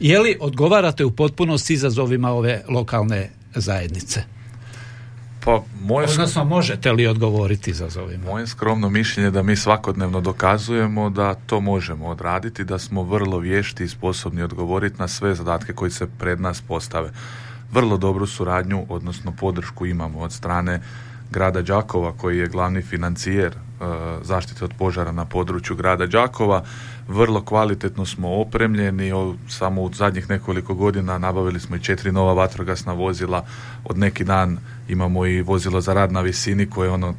je 0.00 0.20
li 0.20 0.36
odgovarate 0.40 1.04
u 1.04 1.10
potpunosti 1.10 1.74
izazovima 1.74 2.30
ove 2.30 2.62
lokalne 2.68 3.30
zajednice? 3.54 4.41
Pa 5.44 5.62
moje 5.80 6.08
Odnosno, 6.08 6.44
možete 6.44 6.92
li 6.92 7.06
odgovoriti 7.06 7.70
izazovima? 7.70 8.24
Moje 8.24 8.46
skromno 8.46 8.88
mišljenje 8.88 9.30
da 9.30 9.42
mi 9.42 9.56
svakodnevno 9.56 10.20
dokazujemo 10.20 11.10
da 11.10 11.34
to 11.34 11.60
možemo 11.60 12.06
odraditi, 12.06 12.64
da 12.64 12.78
smo 12.78 13.02
vrlo 13.02 13.38
vješti 13.38 13.84
i 13.84 13.88
sposobni 13.88 14.42
odgovoriti 14.42 14.96
na 14.98 15.08
sve 15.08 15.34
zadatke 15.34 15.72
koji 15.72 15.90
se 15.90 16.06
pred 16.18 16.40
nas 16.40 16.60
postave. 16.60 17.10
Vrlo 17.72 17.96
dobru 17.96 18.26
suradnju, 18.26 18.86
odnosno 18.88 19.32
podršku 19.40 19.86
imamo 19.86 20.18
od 20.18 20.32
strane 20.32 20.80
grada 21.30 21.62
Đakova 21.62 22.12
koji 22.12 22.38
je 22.38 22.48
glavni 22.48 22.82
financijer 22.82 23.54
zaštite 24.22 24.64
od 24.64 24.72
požara 24.78 25.12
na 25.12 25.24
području 25.24 25.76
grada 25.76 26.06
Đakova. 26.06 26.64
Vrlo 27.08 27.42
kvalitetno 27.42 28.06
smo 28.06 28.40
opremljeni, 28.40 29.12
samo 29.48 29.82
u 29.82 29.92
zadnjih 29.94 30.30
nekoliko 30.30 30.74
godina 30.74 31.18
nabavili 31.18 31.60
smo 31.60 31.76
i 31.76 31.82
četiri 31.82 32.12
nova 32.12 32.32
vatrogasna 32.32 32.92
vozila. 32.92 33.44
Od 33.84 33.98
neki 33.98 34.24
dan 34.24 34.58
imamo 34.88 35.26
i 35.26 35.42
vozilo 35.42 35.80
za 35.80 35.94
rad 35.94 36.12
na 36.12 36.20
visini 36.20 36.70
koje 36.70 36.86
je 36.86 36.90
ono 36.90 37.14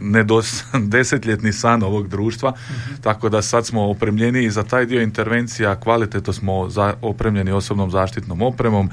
nedos, 0.00 0.64
desetljetni 0.94 1.52
san 1.52 1.82
ovog 1.82 2.08
društva, 2.08 2.50
mhm. 2.50 2.94
tako 3.02 3.28
da 3.28 3.42
sad 3.42 3.66
smo 3.66 3.90
opremljeni 3.90 4.44
i 4.44 4.50
za 4.50 4.62
taj 4.62 4.86
dio 4.86 5.02
intervencija 5.02 5.80
kvalitetno 5.80 6.32
smo 6.32 6.68
za, 6.68 6.94
opremljeni 7.02 7.50
osobnom 7.50 7.90
zaštitnom 7.90 8.42
opremom. 8.42 8.90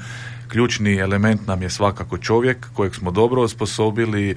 Ključni 0.48 0.96
element 0.96 1.46
nam 1.46 1.62
je 1.62 1.70
svakako 1.70 2.18
čovjek 2.18 2.66
kojeg 2.74 2.94
smo 2.94 3.10
dobro 3.10 3.42
osposobili, 3.42 4.34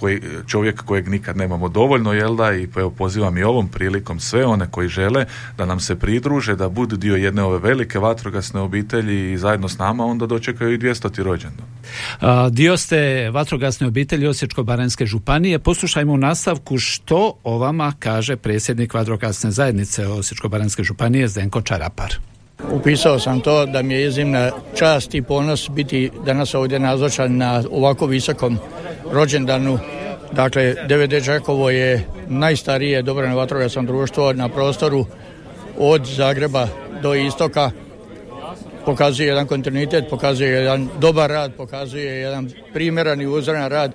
koji, 0.00 0.20
čovjek 0.46 0.82
kojeg 0.84 1.08
nikad 1.08 1.36
nemamo 1.36 1.68
dovoljno, 1.68 2.12
jel 2.12 2.36
da, 2.36 2.52
i 2.52 2.68
evo 2.76 2.90
pozivam 2.90 3.38
i 3.38 3.42
ovom 3.42 3.68
prilikom 3.68 4.20
sve 4.20 4.46
one 4.46 4.66
koji 4.70 4.88
žele 4.88 5.24
da 5.58 5.66
nam 5.66 5.80
se 5.80 5.96
pridruže, 5.96 6.56
da 6.56 6.68
budu 6.68 6.96
dio 6.96 7.16
jedne 7.16 7.42
ove 7.42 7.58
velike 7.58 7.98
vatrogasne 7.98 8.60
obitelji 8.60 9.32
i 9.32 9.38
zajedno 9.38 9.68
s 9.68 9.78
nama 9.78 10.04
onda 10.04 10.26
dočekaju 10.26 10.74
i 10.74 10.78
200. 10.78 11.22
rođendan. 11.22 11.66
dio 12.50 12.76
ste 12.76 13.30
vatrogasne 13.30 13.86
obitelji 13.86 14.26
Osječko-Baranjske 14.26 15.06
županije. 15.06 15.58
Poslušajmo 15.58 16.12
u 16.12 16.16
nastavku 16.16 16.78
što 16.78 17.32
o 17.44 17.58
vama 17.58 17.92
kaže 17.98 18.36
predsjednik 18.36 18.94
vatrogasne 18.94 19.50
zajednice 19.50 20.06
Osječko-Baranjske 20.06 20.82
županije 20.82 21.28
Zdenko 21.28 21.62
Čarapar. 21.62 22.14
Upisao 22.68 23.18
sam 23.18 23.40
to 23.40 23.66
da 23.66 23.82
mi 23.82 23.94
je 23.94 24.06
iznimna 24.06 24.50
čast 24.78 25.14
i 25.14 25.22
ponos 25.22 25.70
biti 25.70 26.10
danas 26.24 26.54
ovdje 26.54 26.78
nazočan 26.78 27.36
na 27.36 27.62
ovako 27.70 28.06
visokom 28.06 28.58
rođendanu. 29.12 29.78
Dakle, 30.32 30.74
DVD 30.88 31.26
Đakovo 31.26 31.70
je 31.70 32.04
najstarije 32.28 33.02
dobrovoljno 33.02 33.36
vatrogasno 33.36 33.82
društvo 33.82 34.32
na 34.32 34.48
prostoru 34.48 35.06
od 35.78 36.06
Zagreba 36.06 36.68
do 37.02 37.14
istoka. 37.14 37.70
Pokazuje 38.84 39.26
jedan 39.26 39.46
kontinuitet, 39.46 40.04
pokazuje 40.10 40.50
jedan 40.50 40.88
dobar 41.00 41.30
rad, 41.30 41.52
pokazuje 41.56 42.20
jedan 42.20 42.50
primjeran 42.72 43.20
i 43.20 43.26
uzoran 43.26 43.68
rad 43.70 43.92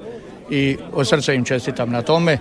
i 0.49 0.78
od 0.93 1.08
srca 1.08 1.34
im 1.34 1.45
čestitam 1.45 1.91
na 1.91 2.01
tome 2.01 2.38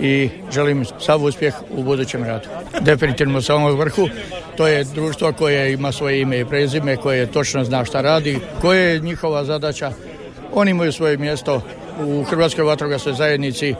i 0.00 0.28
želim 0.52 0.84
sav 0.98 1.24
uspjeh 1.24 1.54
u 1.70 1.82
budućem 1.82 2.24
radu. 2.24 2.48
Definitivno 2.80 3.42
sa 3.42 3.54
ovom 3.54 3.78
vrhu, 3.78 4.08
to 4.56 4.66
je 4.66 4.84
društvo 4.84 5.32
koje 5.32 5.72
ima 5.72 5.92
svoje 5.92 6.20
ime 6.20 6.40
i 6.40 6.44
prezime, 6.44 6.96
koje 6.96 7.26
točno 7.26 7.64
zna 7.64 7.84
šta 7.84 8.00
radi, 8.00 8.38
koje 8.60 8.92
je 8.92 9.00
njihova 9.00 9.44
zadaća. 9.44 9.92
Oni 10.54 10.70
imaju 10.70 10.92
svoje 10.92 11.16
mjesto 11.16 11.62
u 12.06 12.24
Hrvatskoj 12.24 12.64
vatrogasnoj 12.64 13.14
zajednici, 13.14 13.74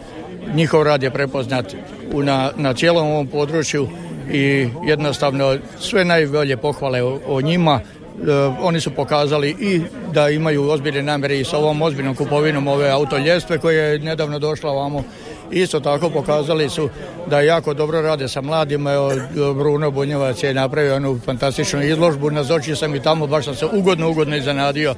njihov 0.55 0.83
rad 0.83 1.03
je 1.03 1.11
prepoznat 1.11 1.75
na, 2.13 2.51
na 2.57 2.75
cijelom 2.75 3.07
ovom 3.07 3.27
području 3.27 3.89
i 4.33 4.69
jednostavno 4.87 5.59
sve 5.79 6.05
najbolje 6.05 6.57
pohvale 6.57 7.03
o, 7.03 7.41
njima. 7.41 7.81
E, 7.81 8.33
oni 8.61 8.81
su 8.81 8.91
pokazali 8.91 9.57
i 9.61 9.81
da 10.13 10.29
imaju 10.29 10.71
ozbiljne 10.71 11.03
namjere 11.03 11.41
i 11.41 11.45
s 11.45 11.53
ovom 11.53 11.83
ozbiljnom 11.83 12.15
kupovinom 12.15 12.69
ove 12.69 12.91
autoljestve 12.91 13.59
koje 13.59 13.93
je 13.93 13.99
nedavno 13.99 14.39
došla 14.39 14.71
ovamo 14.71 15.05
Isto 15.51 15.81
tako 15.81 16.11
pokazali 16.11 16.71
su 16.71 16.89
da 17.27 17.41
jako 17.41 17.75
dobro 17.75 18.03
rade 18.03 18.29
sa 18.29 18.41
mladima. 18.41 18.93
Evo, 18.93 19.11
Bruno 19.55 19.91
Bunjevac 19.91 20.43
je 20.43 20.55
napravio 20.55 20.97
onu 20.97 21.21
fantastičnu 21.25 21.83
izložbu. 21.83 22.31
Nazočio 22.31 22.77
sam 22.77 22.95
i 22.95 23.03
tamo, 23.03 23.27
baš 23.27 23.45
sam 23.45 23.55
se 23.55 23.67
ugodno, 23.67 24.11
ugodno 24.11 24.37
iznenadio. 24.37 24.95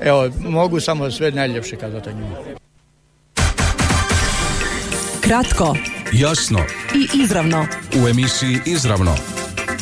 Evo, 0.00 0.28
mogu 0.48 0.80
samo 0.80 1.10
sve 1.10 1.30
najljepše 1.30 1.76
kazati 1.76 2.08
o 2.08 2.12
njima. 2.12 2.36
Kratko, 5.20 5.76
jasno 6.12 6.58
i 6.94 7.22
izravno. 7.22 7.66
U 8.04 8.08
emisiji 8.08 8.58
Izravno. 8.66 9.16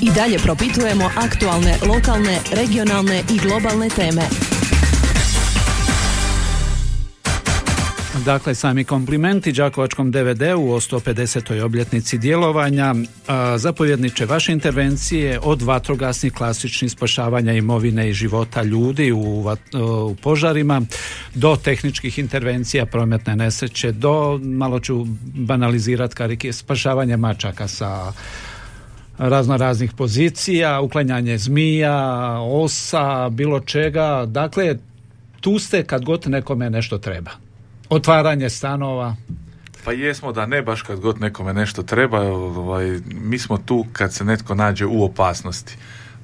I 0.01 0.11
dalje 0.11 0.39
propitujemo 0.39 1.11
aktualne, 1.17 1.77
lokalne, 1.89 2.39
regionalne 2.53 3.23
i 3.31 3.39
globalne 3.39 3.89
teme. 3.89 4.23
Dakle, 8.25 8.55
sami 8.55 8.85
komplimenti 8.85 9.53
Đakovačkom 9.53 10.11
DVD-u 10.11 10.73
o 10.73 10.81
150. 10.81 11.63
obljetnici 11.63 12.19
djelovanja. 12.19 12.95
Zapovjedniče, 13.57 14.27
vaše 14.27 14.53
intervencije 14.53 15.41
od 15.43 15.63
vatrogasnih 15.63 16.33
klasičnih 16.33 16.93
spašavanja 16.93 17.53
imovine 17.53 18.11
i 18.11 18.13
života 18.13 18.63
ljudi 18.63 19.13
u, 19.13 19.45
u 20.11 20.15
požarima 20.15 20.83
do 21.35 21.57
tehničkih 21.57 22.19
intervencija, 22.19 22.87
prometne 22.87 23.37
nesreće, 23.37 23.93
do, 23.93 24.41
malo 24.43 24.81
ću 24.81 25.05
banalizirati 25.35 26.15
karike, 26.15 26.53
spašavanja 26.53 27.17
mačaka 27.17 27.69
sa 27.69 28.13
razno 29.19 29.57
raznih 29.57 29.93
pozicija, 29.93 30.81
uklanjanje 30.81 31.39
zmija, 31.39 32.39
osa, 32.41 33.29
bilo 33.29 33.61
čega. 33.61 34.25
Dakle, 34.27 34.77
tu 35.41 35.59
ste 35.59 35.83
kad 35.83 36.05
god 36.05 36.25
nekome 36.27 36.71
nešto 36.71 36.99
treba 36.99 37.48
otvaranje 37.89 38.51
stanova. 38.51 39.17
Pa 39.85 39.93
jesmo 39.93 40.33
da 40.33 40.47
ne 40.47 40.63
baš 40.63 40.83
kad 40.83 41.01
god 41.01 41.21
nekome 41.21 41.55
nešto 41.55 41.83
treba, 41.83 42.21
ovaj, 42.21 43.01
mi 43.07 43.39
smo 43.39 43.59
tu 43.59 43.87
kad 43.93 44.15
se 44.15 44.25
netko 44.25 44.55
nađe 44.55 44.87
u 44.87 45.05
opasnosti. 45.05 45.77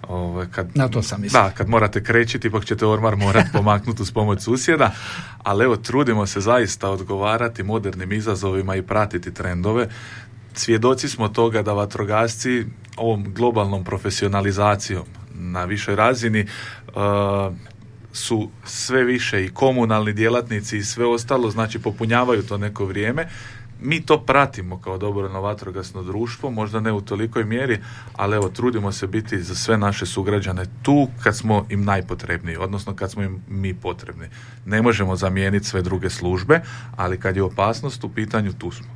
Ovaj, 0.08 0.46
kad, 0.50 0.68
Na 0.74 0.88
to 0.88 1.02
sam 1.02 1.20
mislio. 1.20 1.42
Da, 1.42 1.50
kad 1.50 1.68
morate 1.68 2.04
krećiti, 2.04 2.48
ipak 2.48 2.64
ćete 2.64 2.86
ormar 2.86 3.16
morati 3.16 3.48
pomaknuti 3.52 4.02
uz 4.02 4.12
pomoć 4.12 4.42
susjeda, 4.42 4.90
ali 5.42 5.64
evo, 5.64 5.76
trudimo 5.76 6.26
se 6.26 6.40
zaista 6.40 6.90
odgovarati 6.90 7.62
modernim 7.62 8.12
izazovima 8.12 8.76
i 8.76 8.82
pratiti 8.82 9.34
trendove. 9.34 9.88
Svjedoci 10.54 11.08
smo 11.08 11.28
toga 11.28 11.62
da 11.62 11.72
vatrogasci 11.72 12.64
ovom 12.96 13.24
globalnom 13.34 13.84
profesionalizacijom 13.84 15.04
na 15.34 15.64
višoj 15.64 15.96
razini 15.96 16.46
uh, 16.86 16.94
su 18.14 18.48
sve 18.64 19.04
više 19.04 19.44
i 19.44 19.48
komunalni 19.48 20.12
djelatnici 20.12 20.76
i 20.76 20.84
sve 20.84 21.06
ostalo, 21.06 21.50
znači 21.50 21.78
popunjavaju 21.78 22.42
to 22.42 22.58
neko 22.58 22.84
vrijeme. 22.84 23.28
Mi 23.80 24.00
to 24.00 24.20
pratimo 24.20 24.80
kao 24.80 24.98
dobrovoljno 24.98 25.40
vatrogasno 25.40 26.02
društvo, 26.02 26.50
možda 26.50 26.80
ne 26.80 26.92
u 26.92 27.00
tolikoj 27.00 27.44
mjeri, 27.44 27.78
ali 28.12 28.36
evo 28.36 28.48
trudimo 28.48 28.92
se 28.92 29.06
biti 29.06 29.42
za 29.42 29.54
sve 29.54 29.78
naše 29.78 30.06
sugrađane 30.06 30.64
tu 30.82 31.08
kad 31.22 31.36
smo 31.36 31.66
im 31.70 31.84
najpotrebniji, 31.84 32.56
odnosno 32.56 32.94
kad 32.94 33.10
smo 33.10 33.22
im 33.22 33.42
mi 33.48 33.74
potrebni. 33.74 34.26
Ne 34.66 34.82
možemo 34.82 35.16
zamijeniti 35.16 35.66
sve 35.66 35.82
druge 35.82 36.10
službe, 36.10 36.60
ali 36.96 37.20
kad 37.20 37.36
je 37.36 37.42
opasnost 37.42 38.04
u 38.04 38.08
pitanju 38.08 38.52
tu 38.52 38.70
smo. 38.70 38.86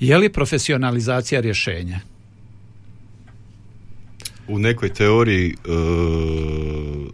Je 0.00 0.18
li 0.18 0.32
profesionalizacija 0.32 1.40
rješenje? 1.40 2.00
U 4.48 4.58
nekoj 4.58 4.88
teoriji 4.88 5.50
e, 5.50 5.54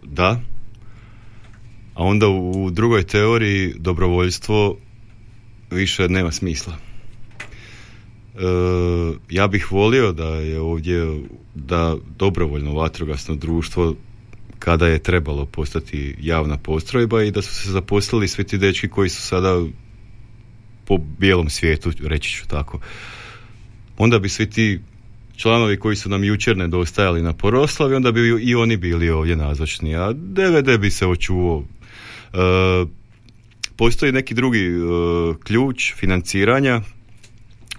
da, 0.03 0.39
a 1.93 2.03
onda 2.03 2.27
u 2.27 2.69
drugoj 2.71 3.03
teoriji 3.03 3.73
dobrovoljstvo 3.77 4.77
više 5.71 6.09
nema 6.09 6.31
smisla. 6.31 6.73
E, 6.73 8.39
ja 9.29 9.47
bih 9.47 9.71
volio 9.71 10.11
da 10.11 10.27
je 10.27 10.59
ovdje 10.59 11.21
da 11.55 11.95
dobrovoljno 12.17 12.73
vatrogasno 12.73 13.35
društvo 13.35 13.95
kada 14.59 14.87
je 14.87 14.99
trebalo 14.99 15.45
postati 15.45 16.15
javna 16.21 16.57
postrojba 16.57 17.23
i 17.23 17.31
da 17.31 17.41
su 17.41 17.55
se 17.55 17.71
zaposlili 17.71 18.27
svi 18.27 18.43
ti 18.43 18.57
dečki 18.57 18.89
koji 18.89 19.09
su 19.09 19.21
sada 19.21 19.65
po 20.85 20.97
bijelom 21.19 21.49
svijetu, 21.49 21.91
reći 22.03 22.29
ću 22.29 22.47
tako. 22.47 22.79
Onda 23.97 24.19
bi 24.19 24.29
svi 24.29 24.49
ti 24.49 24.79
članovi 25.35 25.79
koji 25.79 25.95
su 25.95 26.09
nam 26.09 26.23
jučer 26.23 26.57
nedostajali 26.57 27.21
na 27.21 27.33
poroslavi, 27.33 27.95
onda 27.95 28.11
bi 28.11 28.37
i 28.41 28.55
oni 28.55 28.77
bili 28.77 29.09
ovdje 29.09 29.35
nazočni, 29.35 29.95
a 29.95 30.11
DVD 30.13 30.79
bi 30.79 30.91
se 30.91 31.07
očuvao. 31.07 31.63
E, 32.33 32.37
postoji 33.75 34.11
neki 34.11 34.33
drugi 34.33 34.65
e, 34.65 34.71
ključ 35.43 35.93
financiranja, 35.93 36.81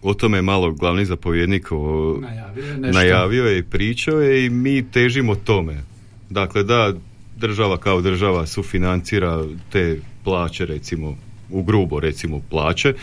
o 0.03 0.15
tome 0.15 0.39
je 0.39 0.43
malo 0.43 0.73
glavni 0.73 1.05
zapovjednik 1.05 1.73
o, 1.73 2.19
Najavio, 2.21 2.93
najavio 2.93 3.45
je 3.45 3.59
i 3.59 3.63
pričao 3.63 4.21
je 4.21 4.47
i 4.47 4.51
mi 4.51 4.91
težimo 4.91 5.35
tome. 5.35 5.83
Dakle, 6.31 6.63
da 6.63 6.93
država 7.37 7.79
kao 7.79 8.01
država 8.01 8.47
sufinancira 8.47 9.45
te 9.73 10.01
plaće, 10.25 10.67
recimo, 10.67 11.17
u 11.51 11.63
grubo 11.63 12.01
recimo 12.01 12.41
plaće, 12.51 12.95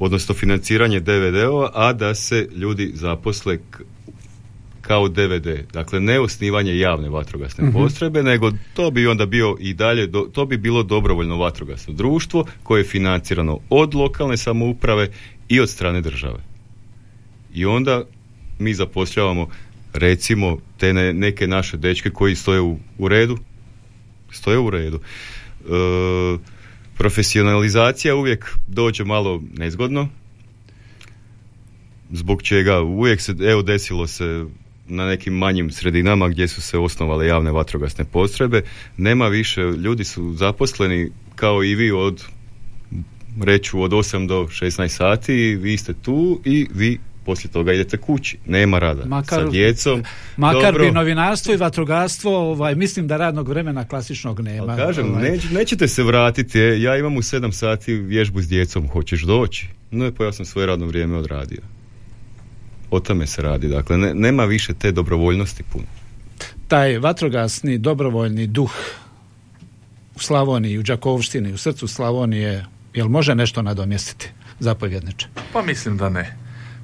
odnosno 0.00 0.34
financiranje 0.34 1.00
DVD-ova, 1.00 1.70
a 1.74 1.92
da 1.92 2.14
se 2.14 2.48
ljudi 2.52 2.90
zaposle 2.94 3.58
kao 4.80 5.08
DVD. 5.08 5.46
Dakle, 5.72 6.00
ne 6.00 6.20
osnivanje 6.20 6.78
javne 6.78 7.08
vatrogasne 7.08 7.64
Mhm. 7.64 7.72
postrojbe, 7.72 8.22
nego 8.22 8.50
to 8.74 8.90
bi 8.90 9.06
onda 9.06 9.26
bio 9.26 9.56
i 9.60 9.74
dalje, 9.74 10.06
do- 10.06 10.28
to 10.32 10.46
bi 10.46 10.56
bilo 10.56 10.82
dobrovoljno 10.82 11.36
vatrogasno 11.36 11.94
društvo 11.94 12.46
koje 12.62 12.80
je 12.80 12.84
financirano 12.84 13.58
od 13.70 13.94
lokalne 13.94 14.36
samouprave 14.36 15.08
i 15.48 15.60
od 15.60 15.70
strane 15.70 16.00
države. 16.00 16.38
I 17.54 17.64
onda 17.64 18.02
mi 18.58 18.74
zapošljavamo 18.74 19.48
recimo 19.92 20.58
te 20.78 20.92
ne- 20.92 21.12
neke 21.12 21.46
naše 21.46 21.76
dečke 21.76 22.10
koji 22.10 22.34
stoje 22.34 22.60
u, 22.60 22.78
u 22.98 23.08
redu, 23.08 23.38
stoje 24.30 24.58
u 24.58 24.70
redu. 24.70 25.00
E, 25.60 26.38
profesionalizacija 27.00 28.14
uvijek 28.14 28.56
dođe 28.66 29.04
malo 29.04 29.42
nezgodno, 29.56 30.08
zbog 32.10 32.42
čega 32.42 32.80
uvijek 32.80 33.20
se, 33.20 33.34
evo 33.50 33.62
desilo 33.62 34.06
se 34.06 34.44
na 34.86 35.06
nekim 35.06 35.34
manjim 35.34 35.70
sredinama 35.70 36.28
gdje 36.28 36.48
su 36.48 36.62
se 36.62 36.78
osnovale 36.78 37.26
javne 37.26 37.52
vatrogasne 37.52 38.04
postrojbe, 38.04 38.62
nema 38.96 39.28
više, 39.28 39.60
ljudi 39.60 40.04
su 40.04 40.32
zaposleni 40.32 41.10
kao 41.36 41.64
i 41.64 41.74
vi 41.74 41.90
od 41.90 42.24
reću 43.42 43.82
od 43.82 43.90
8 43.90 44.26
do 44.26 44.42
16 44.42 44.88
sati, 44.88 45.34
vi 45.34 45.76
ste 45.76 45.94
tu 45.94 46.40
i 46.44 46.66
vi 46.74 46.98
poslije 47.20 47.52
toga 47.52 47.72
idete 47.72 47.96
kući. 47.96 48.38
Nema 48.46 48.78
rada 48.78 49.04
Makar- 49.04 49.44
sa 49.44 49.48
djecom. 49.48 50.02
Makar 50.36 50.62
Dobro. 50.64 50.84
bi 50.84 50.90
novinarstvo 50.90 51.54
i 51.54 51.58
vatrogastvo, 51.58 52.50
ovaj, 52.50 52.74
mislim 52.74 53.06
da 53.06 53.16
radnog 53.16 53.48
vremena 53.48 53.84
klasičnog 53.84 54.40
nema. 54.40 54.76
Kažem, 54.76 55.10
Ovaj, 55.10 55.22
neć- 55.22 55.50
nećete 55.50 55.88
se 55.88 56.02
vratiti, 56.02 56.58
e, 56.58 56.82
ja 56.82 56.96
imam 56.96 57.16
u 57.16 57.22
7 57.22 57.52
sati 57.52 57.92
vježbu 57.94 58.42
s 58.42 58.48
djecom, 58.48 58.88
hoćeš 58.88 59.22
doći? 59.22 59.68
No, 59.90 60.12
pa 60.12 60.24
ja 60.24 60.32
sam 60.32 60.44
svoje 60.44 60.66
radno 60.66 60.86
vrijeme 60.86 61.16
odradio. 61.16 61.60
O 62.90 63.00
tome 63.00 63.26
se 63.26 63.42
radi, 63.42 63.68
dakle, 63.68 63.96
ne- 63.98 64.14
nema 64.14 64.44
više 64.44 64.74
te 64.74 64.92
dobrovoljnosti 64.92 65.62
puno. 65.62 65.84
taj 66.68 66.98
vatrogasni 66.98 67.78
dobrovoljni 67.78 68.46
duh 68.46 68.72
u 70.16 70.18
Slavoniji, 70.18 70.78
u 70.78 70.82
Đakovštini, 70.82 71.52
u 71.52 71.58
srcu 71.58 71.88
Slavonije, 71.88 72.64
jel 72.94 73.08
može 73.08 73.34
nešto 73.34 73.62
nadomjestiti 73.62 74.28
zapovjedniče? 74.58 75.26
Pa 75.52 75.62
mislim 75.62 75.96
da 75.96 76.08
ne. 76.08 76.36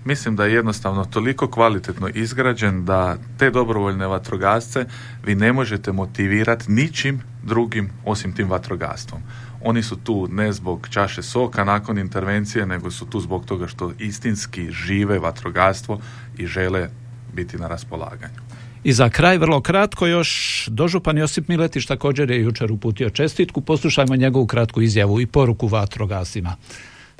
Mislim 0.06 0.36
da 0.36 0.44
je 0.44 0.54
jednostavno 0.54 1.04
toliko 1.04 1.50
kvalitetno 1.50 2.08
izgrađen 2.08 2.84
da 2.84 3.16
te 3.38 3.50
dobrovoljne 3.50 4.06
vatrogasce 4.06 4.86
vi 5.24 5.34
ne 5.34 5.52
možete 5.52 5.92
motivirati 5.92 6.72
ničim 6.72 7.20
drugim 7.42 7.90
osim 8.04 8.32
tim 8.32 8.50
vatrogastvom. 8.50 9.22
Oni 9.62 9.82
su 9.82 9.96
tu 9.96 10.28
ne 10.30 10.52
zbog 10.52 10.88
čaše 10.90 11.22
soka 11.22 11.64
nakon 11.64 11.98
intervencije, 11.98 12.66
nego 12.66 12.90
su 12.90 13.06
tu 13.06 13.20
zbog 13.20 13.44
toga 13.44 13.66
što 13.66 13.92
istinski 13.98 14.70
žive 14.70 15.18
vatrogastvo 15.18 16.00
i 16.38 16.46
žele 16.46 16.88
biti 17.34 17.56
na 17.56 17.68
raspolaganju. 17.68 18.40
I 18.84 18.92
za 18.92 19.08
kraj, 19.08 19.38
vrlo 19.38 19.60
kratko 19.60 20.06
još, 20.06 20.64
dožupan 20.70 21.18
Josip 21.18 21.48
Miletić 21.48 21.86
također 21.86 22.30
je 22.30 22.40
jučer 22.40 22.72
uputio 22.72 23.10
čestitku, 23.10 23.60
poslušajmo 23.60 24.16
njegovu 24.16 24.46
kratku 24.46 24.82
izjavu 24.82 25.20
i 25.20 25.26
poruku 25.26 25.66
vatrogasima. 25.66 26.56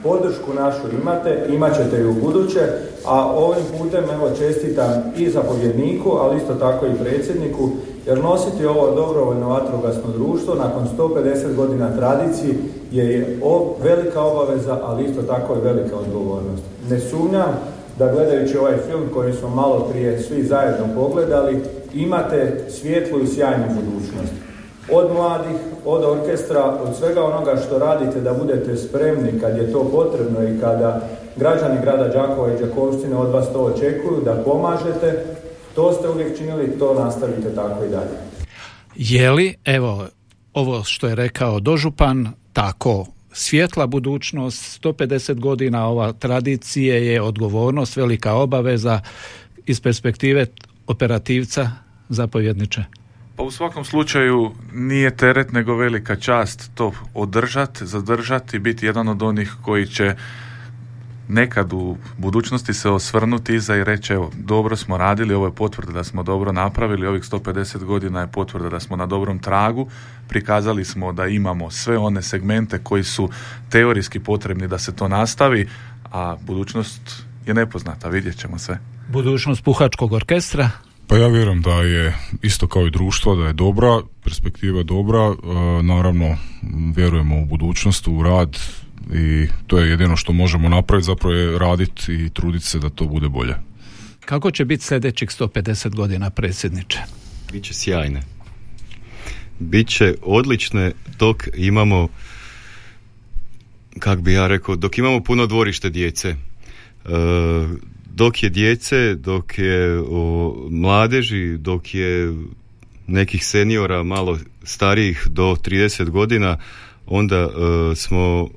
Podršku 0.02 0.54
našu 0.54 0.82
imate, 1.02 1.46
imat 1.48 1.76
ćete 1.76 2.00
i 2.00 2.06
u 2.06 2.12
buduće, 2.12 2.60
a 3.06 3.32
ovim 3.36 3.64
putem 3.78 4.04
evo 4.14 4.30
čestitam 4.38 5.12
i 5.16 5.30
zapovjedniku, 5.30 6.10
ali 6.10 6.36
isto 6.36 6.54
tako 6.54 6.86
i 6.86 6.98
predsjedniku, 7.02 7.70
jer 8.06 8.18
nositi 8.18 8.66
ovo 8.66 8.94
dobrovoljno 8.94 9.48
vatrogasno 9.48 10.10
društvo 10.16 10.54
nakon 10.54 10.88
150 10.98 11.54
godina 11.54 11.96
tradiciji 11.96 12.54
je 12.92 13.38
velika 13.82 14.22
obaveza, 14.22 14.78
ali 14.82 15.04
isto 15.04 15.22
tako 15.22 15.54
i 15.54 15.64
velika 15.64 15.96
odgovornost. 15.96 16.62
Ne 16.90 17.00
sumnjam 17.00 17.58
da 17.98 18.12
gledajući 18.12 18.58
ovaj 18.58 18.76
film 18.76 19.04
koji 19.14 19.32
smo 19.32 19.48
malo 19.48 19.88
prije 19.92 20.20
svi 20.20 20.42
zajedno 20.42 20.86
pogledali, 20.94 21.62
imate 21.94 22.64
svijetlu 22.70 23.20
i 23.20 23.26
sjajnu 23.26 23.64
budućnost 23.74 24.45
od 24.92 25.12
mladih, 25.12 25.56
od 25.84 26.04
orkestra, 26.04 26.64
od 26.64 26.96
svega 26.96 27.24
onoga 27.24 27.56
što 27.66 27.78
radite 27.78 28.20
da 28.20 28.32
budete 28.32 28.76
spremni 28.76 29.40
kad 29.40 29.56
je 29.56 29.72
to 29.72 29.90
potrebno 29.90 30.42
i 30.42 30.60
kada 30.60 31.08
građani 31.36 31.80
grada 31.82 32.08
Đakova 32.08 32.52
i 32.52 32.58
Đakovštine 32.60 33.16
od 33.16 33.32
vas 33.32 33.52
to 33.52 33.60
očekuju, 33.60 34.22
da 34.24 34.42
pomažete, 34.44 35.24
to 35.74 35.92
ste 35.92 36.08
uvijek 36.08 36.38
činili, 36.38 36.78
to 36.78 36.94
nastavite 36.94 37.54
tako 37.54 37.84
i 37.84 37.88
dalje. 37.88 38.16
Je 38.96 39.30
li, 39.30 39.54
evo, 39.64 40.06
ovo 40.54 40.84
što 40.84 41.08
je 41.08 41.14
rekao 41.14 41.60
dožupan, 41.60 42.28
tako 42.52 43.06
svjetla 43.32 43.86
budućnost, 43.86 44.84
150 44.84 45.40
godina 45.40 45.88
ova 45.88 46.12
tradicije 46.12 47.06
je 47.06 47.22
odgovornost, 47.22 47.96
velika 47.96 48.34
obaveza 48.34 49.00
iz 49.66 49.80
perspektive 49.80 50.46
operativca 50.86 51.70
zapovjedniče? 52.08 52.84
Pa 53.36 53.42
u 53.42 53.50
svakom 53.50 53.84
slučaju 53.84 54.52
nije 54.72 55.16
teret 55.16 55.52
nego 55.52 55.76
velika 55.76 56.16
čast 56.16 56.70
to 56.74 56.92
održati, 57.14 57.86
zadržati 57.86 58.56
i 58.56 58.60
biti 58.60 58.86
jedan 58.86 59.08
od 59.08 59.22
onih 59.22 59.52
koji 59.62 59.86
će 59.86 60.14
nekad 61.28 61.72
u 61.72 61.96
budućnosti 62.18 62.74
se 62.74 62.90
osvrnuti 62.90 63.54
iza 63.54 63.76
i 63.76 63.84
reći 63.84 64.12
evo 64.12 64.30
dobro 64.34 64.76
smo 64.76 64.96
radili, 64.96 65.34
ovo 65.34 65.46
je 65.46 65.52
potvrda 65.52 65.92
da 65.92 66.04
smo 66.04 66.22
dobro 66.22 66.52
napravili, 66.52 67.06
ovih 67.06 67.22
150 67.22 67.84
godina 67.84 68.20
je 68.20 68.26
potvrda 68.26 68.68
da 68.68 68.80
smo 68.80 68.96
na 68.96 69.06
dobrom 69.06 69.38
tragu, 69.38 69.88
prikazali 70.28 70.84
smo 70.84 71.12
da 71.12 71.26
imamo 71.26 71.70
sve 71.70 71.98
one 71.98 72.22
segmente 72.22 72.78
koji 72.82 73.04
su 73.04 73.30
teorijski 73.70 74.20
potrebni 74.20 74.68
da 74.68 74.78
se 74.78 74.96
to 74.96 75.08
nastavi, 75.08 75.68
a 76.12 76.36
budućnost 76.40 77.24
je 77.46 77.54
nepoznata, 77.54 78.08
vidjet 78.08 78.38
ćemo 78.38 78.58
sve. 78.58 78.78
Budućnost 79.08 79.64
puhačkog 79.64 80.12
orkestra? 80.12 80.70
Pa 81.08 81.16
ja 81.16 81.28
vjerujem 81.28 81.62
da 81.62 81.74
je 81.74 82.14
isto 82.42 82.68
kao 82.68 82.86
i 82.86 82.90
društvo, 82.90 83.36
da 83.36 83.46
je 83.46 83.52
dobra, 83.52 84.00
perspektiva 84.24 84.78
je 84.78 84.84
dobra, 84.84 85.20
e, 85.20 85.36
naravno 85.82 86.36
vjerujemo 86.96 87.42
u 87.42 87.44
budućnost, 87.44 88.08
u 88.08 88.22
rad 88.22 88.58
i 89.14 89.46
to 89.66 89.78
je 89.78 89.90
jedino 89.90 90.16
što 90.16 90.32
možemo 90.32 90.68
napraviti, 90.68 91.06
zapravo 91.06 91.34
je 91.34 91.58
raditi 91.58 92.12
i 92.14 92.30
truditi 92.30 92.64
se 92.64 92.78
da 92.78 92.90
to 92.90 93.04
bude 93.04 93.28
bolje. 93.28 93.54
Kako 94.24 94.50
će 94.50 94.64
biti 94.64 94.84
sljedećih 94.84 95.28
150 95.28 95.94
godina 95.94 96.30
predsjedniče? 96.30 96.98
Biće 97.52 97.74
sjajne. 97.74 98.22
Biće 99.58 100.14
odlične 100.22 100.92
dok 101.18 101.48
imamo 101.56 102.08
kak 103.98 104.20
bi 104.20 104.32
ja 104.32 104.46
rekao, 104.46 104.76
dok 104.76 104.98
imamo 104.98 105.20
puno 105.20 105.46
dvorište 105.46 105.90
djece. 105.90 106.28
E, 106.28 106.36
dok 108.16 108.42
je 108.42 108.48
djece, 108.50 109.14
dok 109.14 109.58
je 109.58 110.00
o, 110.08 110.54
mladeži, 110.70 111.56
dok 111.58 111.94
je 111.94 112.34
nekih 113.06 113.46
seniora 113.46 114.02
malo 114.02 114.38
starijih 114.62 115.26
do 115.30 115.56
30 115.64 116.10
godina, 116.10 116.58
onda 117.06 117.36
e, 117.36 117.94
smo 117.94 118.48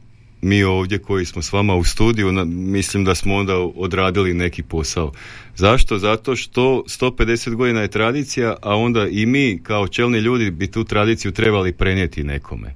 mi 0.42 0.64
ovdje 0.64 1.00
koji 1.00 1.26
smo 1.26 1.42
s 1.42 1.54
vama 1.54 1.76
u 1.76 1.84
studiju, 1.84 2.32
mislim 2.46 3.06
da 3.06 3.16
smo 3.16 3.36
onda 3.36 3.58
odradili 3.58 4.34
neki 4.34 4.64
posao. 4.64 5.12
Zašto? 5.56 5.98
Zato 5.98 6.36
što 6.36 6.84
150 6.88 7.56
godina 7.56 7.82
je 7.82 7.88
tradicija, 7.88 8.56
a 8.62 8.76
onda 8.76 9.08
i 9.08 9.26
mi 9.26 9.60
kao 9.64 9.88
čelni 9.88 10.20
ljudi 10.20 10.52
bi 10.52 10.72
tu 10.72 10.84
tradiciju 10.84 11.32
trebali 11.32 11.74
prenijeti 11.74 12.24
nekome. 12.24 12.74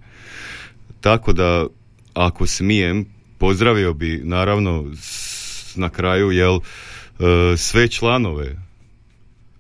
Tako 1.01 1.33
da, 1.33 1.67
ako 2.13 2.47
smijem, 2.47 3.05
pozdravio 3.37 3.93
bi 3.93 4.21
naravno 4.23 4.85
na 5.75 5.89
kraju 5.89 6.31
jel, 6.31 6.55
e, 6.55 7.57
sve 7.57 7.87
članove 7.87 8.55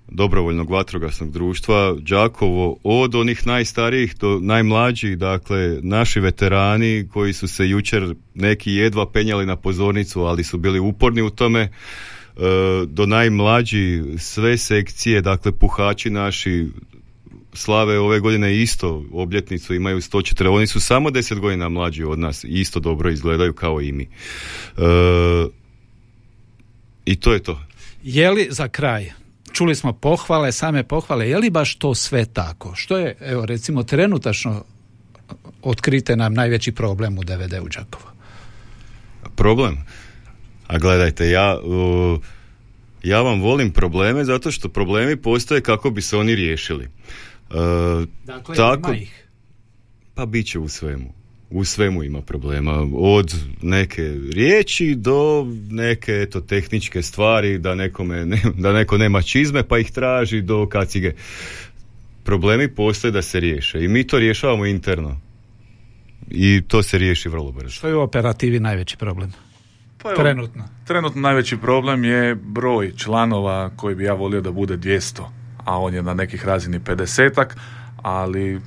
dobrovoljnog 0.07 0.69
vatrogasnog 0.69 1.31
društva 1.31 1.95
Đakovo 1.99 2.77
od 2.83 3.15
onih 3.15 3.47
najstarijih 3.47 4.15
do 4.19 4.39
najmlađih, 4.41 5.17
dakle 5.17 5.79
naši 5.81 6.19
veterani 6.19 7.07
koji 7.13 7.33
su 7.33 7.47
se 7.47 7.69
jučer 7.69 8.15
neki 8.33 8.71
jedva 8.71 9.11
penjali 9.11 9.45
na 9.45 9.55
pozornicu, 9.55 10.21
ali 10.21 10.43
su 10.43 10.57
bili 10.57 10.79
uporni 10.79 11.21
u 11.21 11.29
tome, 11.29 11.61
e, 11.61 11.69
do 12.87 13.05
najmlađi 13.05 14.03
sve 14.17 14.57
sekcije, 14.57 15.21
dakle 15.21 15.51
puhači 15.51 16.09
naši 16.09 16.67
slave 17.53 17.99
ove 17.99 18.19
godine 18.19 18.61
isto 18.61 19.05
obljetnicu 19.11 19.73
imaju 19.73 20.01
104, 20.01 20.47
oni 20.47 20.67
su 20.67 20.79
samo 20.79 21.09
10 21.09 21.39
godina 21.39 21.69
mlađi 21.69 22.03
od 22.03 22.19
nas 22.19 22.43
i 22.43 22.47
isto 22.47 22.79
dobro 22.79 23.09
izgledaju 23.09 23.53
kao 23.53 23.81
i 23.81 23.91
mi. 23.91 24.03
E, 24.03 24.09
I 27.05 27.15
to 27.15 27.33
je 27.33 27.43
to. 27.43 27.61
Je 28.03 28.31
li 28.31 28.47
za 28.51 28.67
kraj 28.67 29.11
čuli 29.53 29.75
smo 29.75 29.93
pohvale, 29.93 30.51
same 30.51 30.83
pohvale, 30.83 31.29
je 31.29 31.37
li 31.37 31.49
baš 31.49 31.75
to 31.75 31.95
sve 31.95 32.25
tako? 32.25 32.75
Što 32.75 32.97
je, 32.97 33.15
evo 33.21 33.45
recimo, 33.45 33.83
trenutačno 33.83 34.63
otkrite 35.61 36.15
nam 36.15 36.33
najveći 36.33 36.71
problem 36.71 37.17
u 37.17 37.23
DVD 37.23 37.53
u 37.61 37.69
Đakovo? 37.69 38.11
Problem? 39.35 39.77
A 40.67 40.77
gledajte, 40.77 41.29
ja, 41.29 41.57
ja 43.03 43.21
vam 43.21 43.41
volim 43.41 43.71
probleme 43.71 44.25
zato 44.25 44.51
što 44.51 44.69
problemi 44.69 45.21
postoje 45.21 45.61
kako 45.61 45.89
bi 45.89 46.01
se 46.01 46.17
oni 46.17 46.35
riješili. 46.35 46.87
Uh, 47.49 47.57
dakle, 48.23 48.55
tako, 48.55 48.89
ima 48.89 48.97
ih? 48.97 49.27
Pa 50.13 50.25
bit 50.25 50.47
će 50.47 50.59
u 50.59 50.69
svemu 50.69 51.22
u 51.53 51.65
svemu 51.65 52.03
ima 52.03 52.21
problema. 52.21 52.87
Od 52.93 53.35
neke 53.61 54.01
riječi 54.33 54.95
do 54.95 55.47
neke 55.69 56.11
eto, 56.11 56.41
tehničke 56.41 57.01
stvari, 57.01 57.57
da, 57.57 57.75
nekome 57.75 58.25
ne, 58.25 58.41
da 58.57 58.73
neko 58.73 58.97
nema 58.97 59.21
čizme 59.21 59.63
pa 59.63 59.79
ih 59.79 59.91
traži 59.91 60.41
do 60.41 60.67
kacige. 60.67 61.13
Problemi 62.23 62.67
postoje 62.67 63.11
da 63.11 63.21
se 63.21 63.39
riješe 63.39 63.83
i 63.83 63.87
mi 63.87 64.07
to 64.07 64.19
rješavamo 64.19 64.65
interno. 64.65 65.19
I 66.29 66.61
to 66.67 66.83
se 66.83 66.97
riješi 66.97 67.29
vrlo 67.29 67.51
brzo. 67.51 67.69
Što 67.69 67.87
je 67.87 67.95
u 67.95 68.01
operativi 68.01 68.59
najveći 68.59 68.97
problem? 68.97 69.31
Pa 70.03 70.13
trenutno. 70.13 70.63
Trenutno 70.87 71.21
najveći 71.21 71.57
problem 71.57 72.03
je 72.03 72.35
broj 72.35 72.91
članova 72.97 73.69
koji 73.75 73.95
bi 73.95 74.03
ja 74.03 74.13
volio 74.13 74.41
da 74.41 74.51
bude 74.51 74.77
200, 74.77 75.23
a 75.57 75.79
on 75.79 75.93
je 75.93 76.03
na 76.03 76.13
nekih 76.13 76.45
razini 76.45 76.79
50 76.79 77.45
ali 78.01 78.61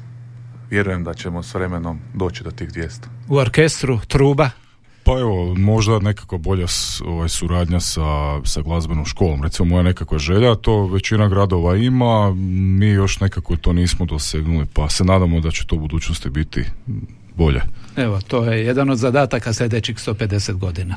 vjerujem 0.70 1.04
da 1.04 1.14
ćemo 1.14 1.42
s 1.42 1.54
vremenom 1.54 1.98
doći 2.14 2.44
do 2.44 2.50
tih 2.50 2.68
200. 2.68 3.06
U 3.28 3.36
orkestru, 3.36 4.00
truba? 4.08 4.50
Pa 5.04 5.18
evo, 5.18 5.54
možda 5.54 5.98
nekako 5.98 6.38
bolja 6.38 6.66
ovaj, 7.04 7.28
suradnja 7.28 7.80
sa, 7.80 8.40
sa 8.44 8.62
glazbenom 8.62 9.04
školom. 9.04 9.42
Recimo 9.42 9.68
moja 9.68 9.82
nekakva 9.82 10.18
želja, 10.18 10.54
to 10.54 10.86
većina 10.86 11.28
gradova 11.28 11.76
ima, 11.76 12.34
mi 12.34 12.86
još 12.86 13.20
nekako 13.20 13.56
to 13.56 13.72
nismo 13.72 14.06
dosegnuli, 14.06 14.66
pa 14.72 14.88
se 14.88 15.04
nadamo 15.04 15.40
da 15.40 15.50
će 15.50 15.66
to 15.66 15.76
u 15.76 15.78
budućnosti 15.78 16.30
biti 16.30 16.64
bolje. 17.34 17.62
Evo, 17.96 18.20
to 18.20 18.44
je 18.44 18.66
jedan 18.66 18.90
od 18.90 18.98
zadataka 18.98 19.52
sljedećih 19.52 19.96
150 19.96 20.52
godina. 20.52 20.94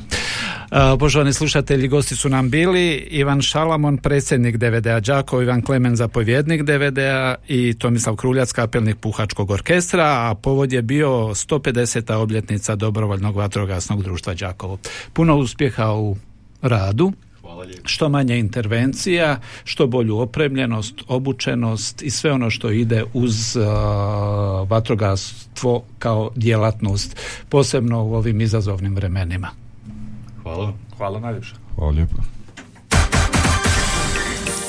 Uh, 0.70 0.78
poštovani 0.98 1.32
slušatelji, 1.32 1.88
gosti 1.88 2.16
su 2.16 2.28
nam 2.28 2.50
bili 2.50 2.94
Ivan 2.94 3.42
Šalamon, 3.42 3.98
predsjednik 3.98 4.56
DVD-a 4.56 5.00
Đakovo, 5.00 5.42
Ivan 5.42 5.62
Klemen, 5.62 5.96
zapovjednik 5.96 6.62
DVD-a 6.62 7.34
i 7.48 7.74
Tomislav 7.78 8.16
Kruljac, 8.16 8.52
kapelnik 8.52 8.96
Puhačkog 8.96 9.50
orkestra, 9.50 10.04
a 10.04 10.34
povod 10.34 10.72
je 10.72 10.82
bio 10.82 11.08
150. 11.08 12.12
obljetnica 12.12 12.76
dobrovoljnog 12.76 13.36
vatrogasnog 13.36 14.02
društva 14.02 14.34
Đakovo. 14.34 14.78
Puno 15.12 15.36
uspjeha 15.36 15.92
u 15.92 16.16
radu 16.62 17.12
što 17.84 18.08
manje 18.08 18.38
intervencija, 18.38 19.40
što 19.64 19.86
bolju 19.86 20.18
opremljenost, 20.18 20.94
obučenost 21.08 22.02
i 22.02 22.10
sve 22.10 22.32
ono 22.32 22.50
što 22.50 22.70
ide 22.70 23.04
uz 23.14 23.56
uh, 23.56 23.64
vatrogastvo 24.70 25.82
kao 25.98 26.30
djelatnost, 26.36 27.16
posebno 27.48 28.04
u 28.04 28.14
ovim 28.14 28.40
izazovnim 28.40 28.94
vremenima. 28.94 29.48
Hvala. 30.42 30.72
Hvala 30.96 31.20
najljepše. 31.20 31.54
Hvala 31.74 31.90
lijepo. 31.90 32.16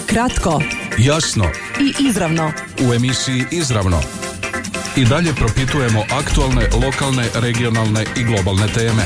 Kratko, 0.06 0.62
jasno 0.98 1.46
i 1.80 2.08
izravno. 2.10 2.52
U 2.90 2.94
emisiji 2.94 3.46
Izravno 3.52 4.00
i 4.96 5.06
dalje 5.06 5.34
propitujemo 5.34 6.04
aktualne, 6.12 6.68
lokalne, 6.86 7.26
regionalne 7.36 8.06
i 8.18 8.24
globalne 8.24 8.68
teme 8.68 9.04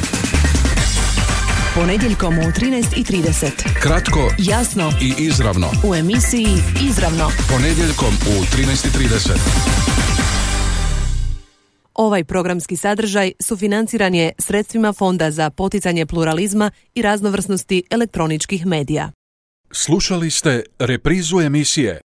ponedjeljkom 1.76 2.34
u 2.38 2.42
13.30. 2.42 3.50
Kratko, 3.82 4.34
jasno 4.38 4.92
i 5.02 5.24
izravno. 5.24 5.72
U 5.90 5.96
emisiji 5.96 6.48
Izravno. 6.90 7.32
Ponedjeljkom 7.50 8.14
u 8.28 8.44
13.30. 8.58 9.30
Ovaj 11.94 12.24
programski 12.24 12.76
sadržaj 12.78 13.32
sufinanciran 13.40 14.16
je 14.16 14.32
sredstvima 14.40 14.94
Fonda 14.94 15.32
za 15.32 15.50
poticanje 15.50 16.06
pluralizma 16.06 16.72
i 16.96 17.02
raznovrsnosti 17.02 17.84
elektroničkih 17.90 18.66
medija. 18.66 19.12
Slušali 19.72 20.32
ste 20.32 20.64
reprizu 20.80 21.40
emisije 21.40 22.02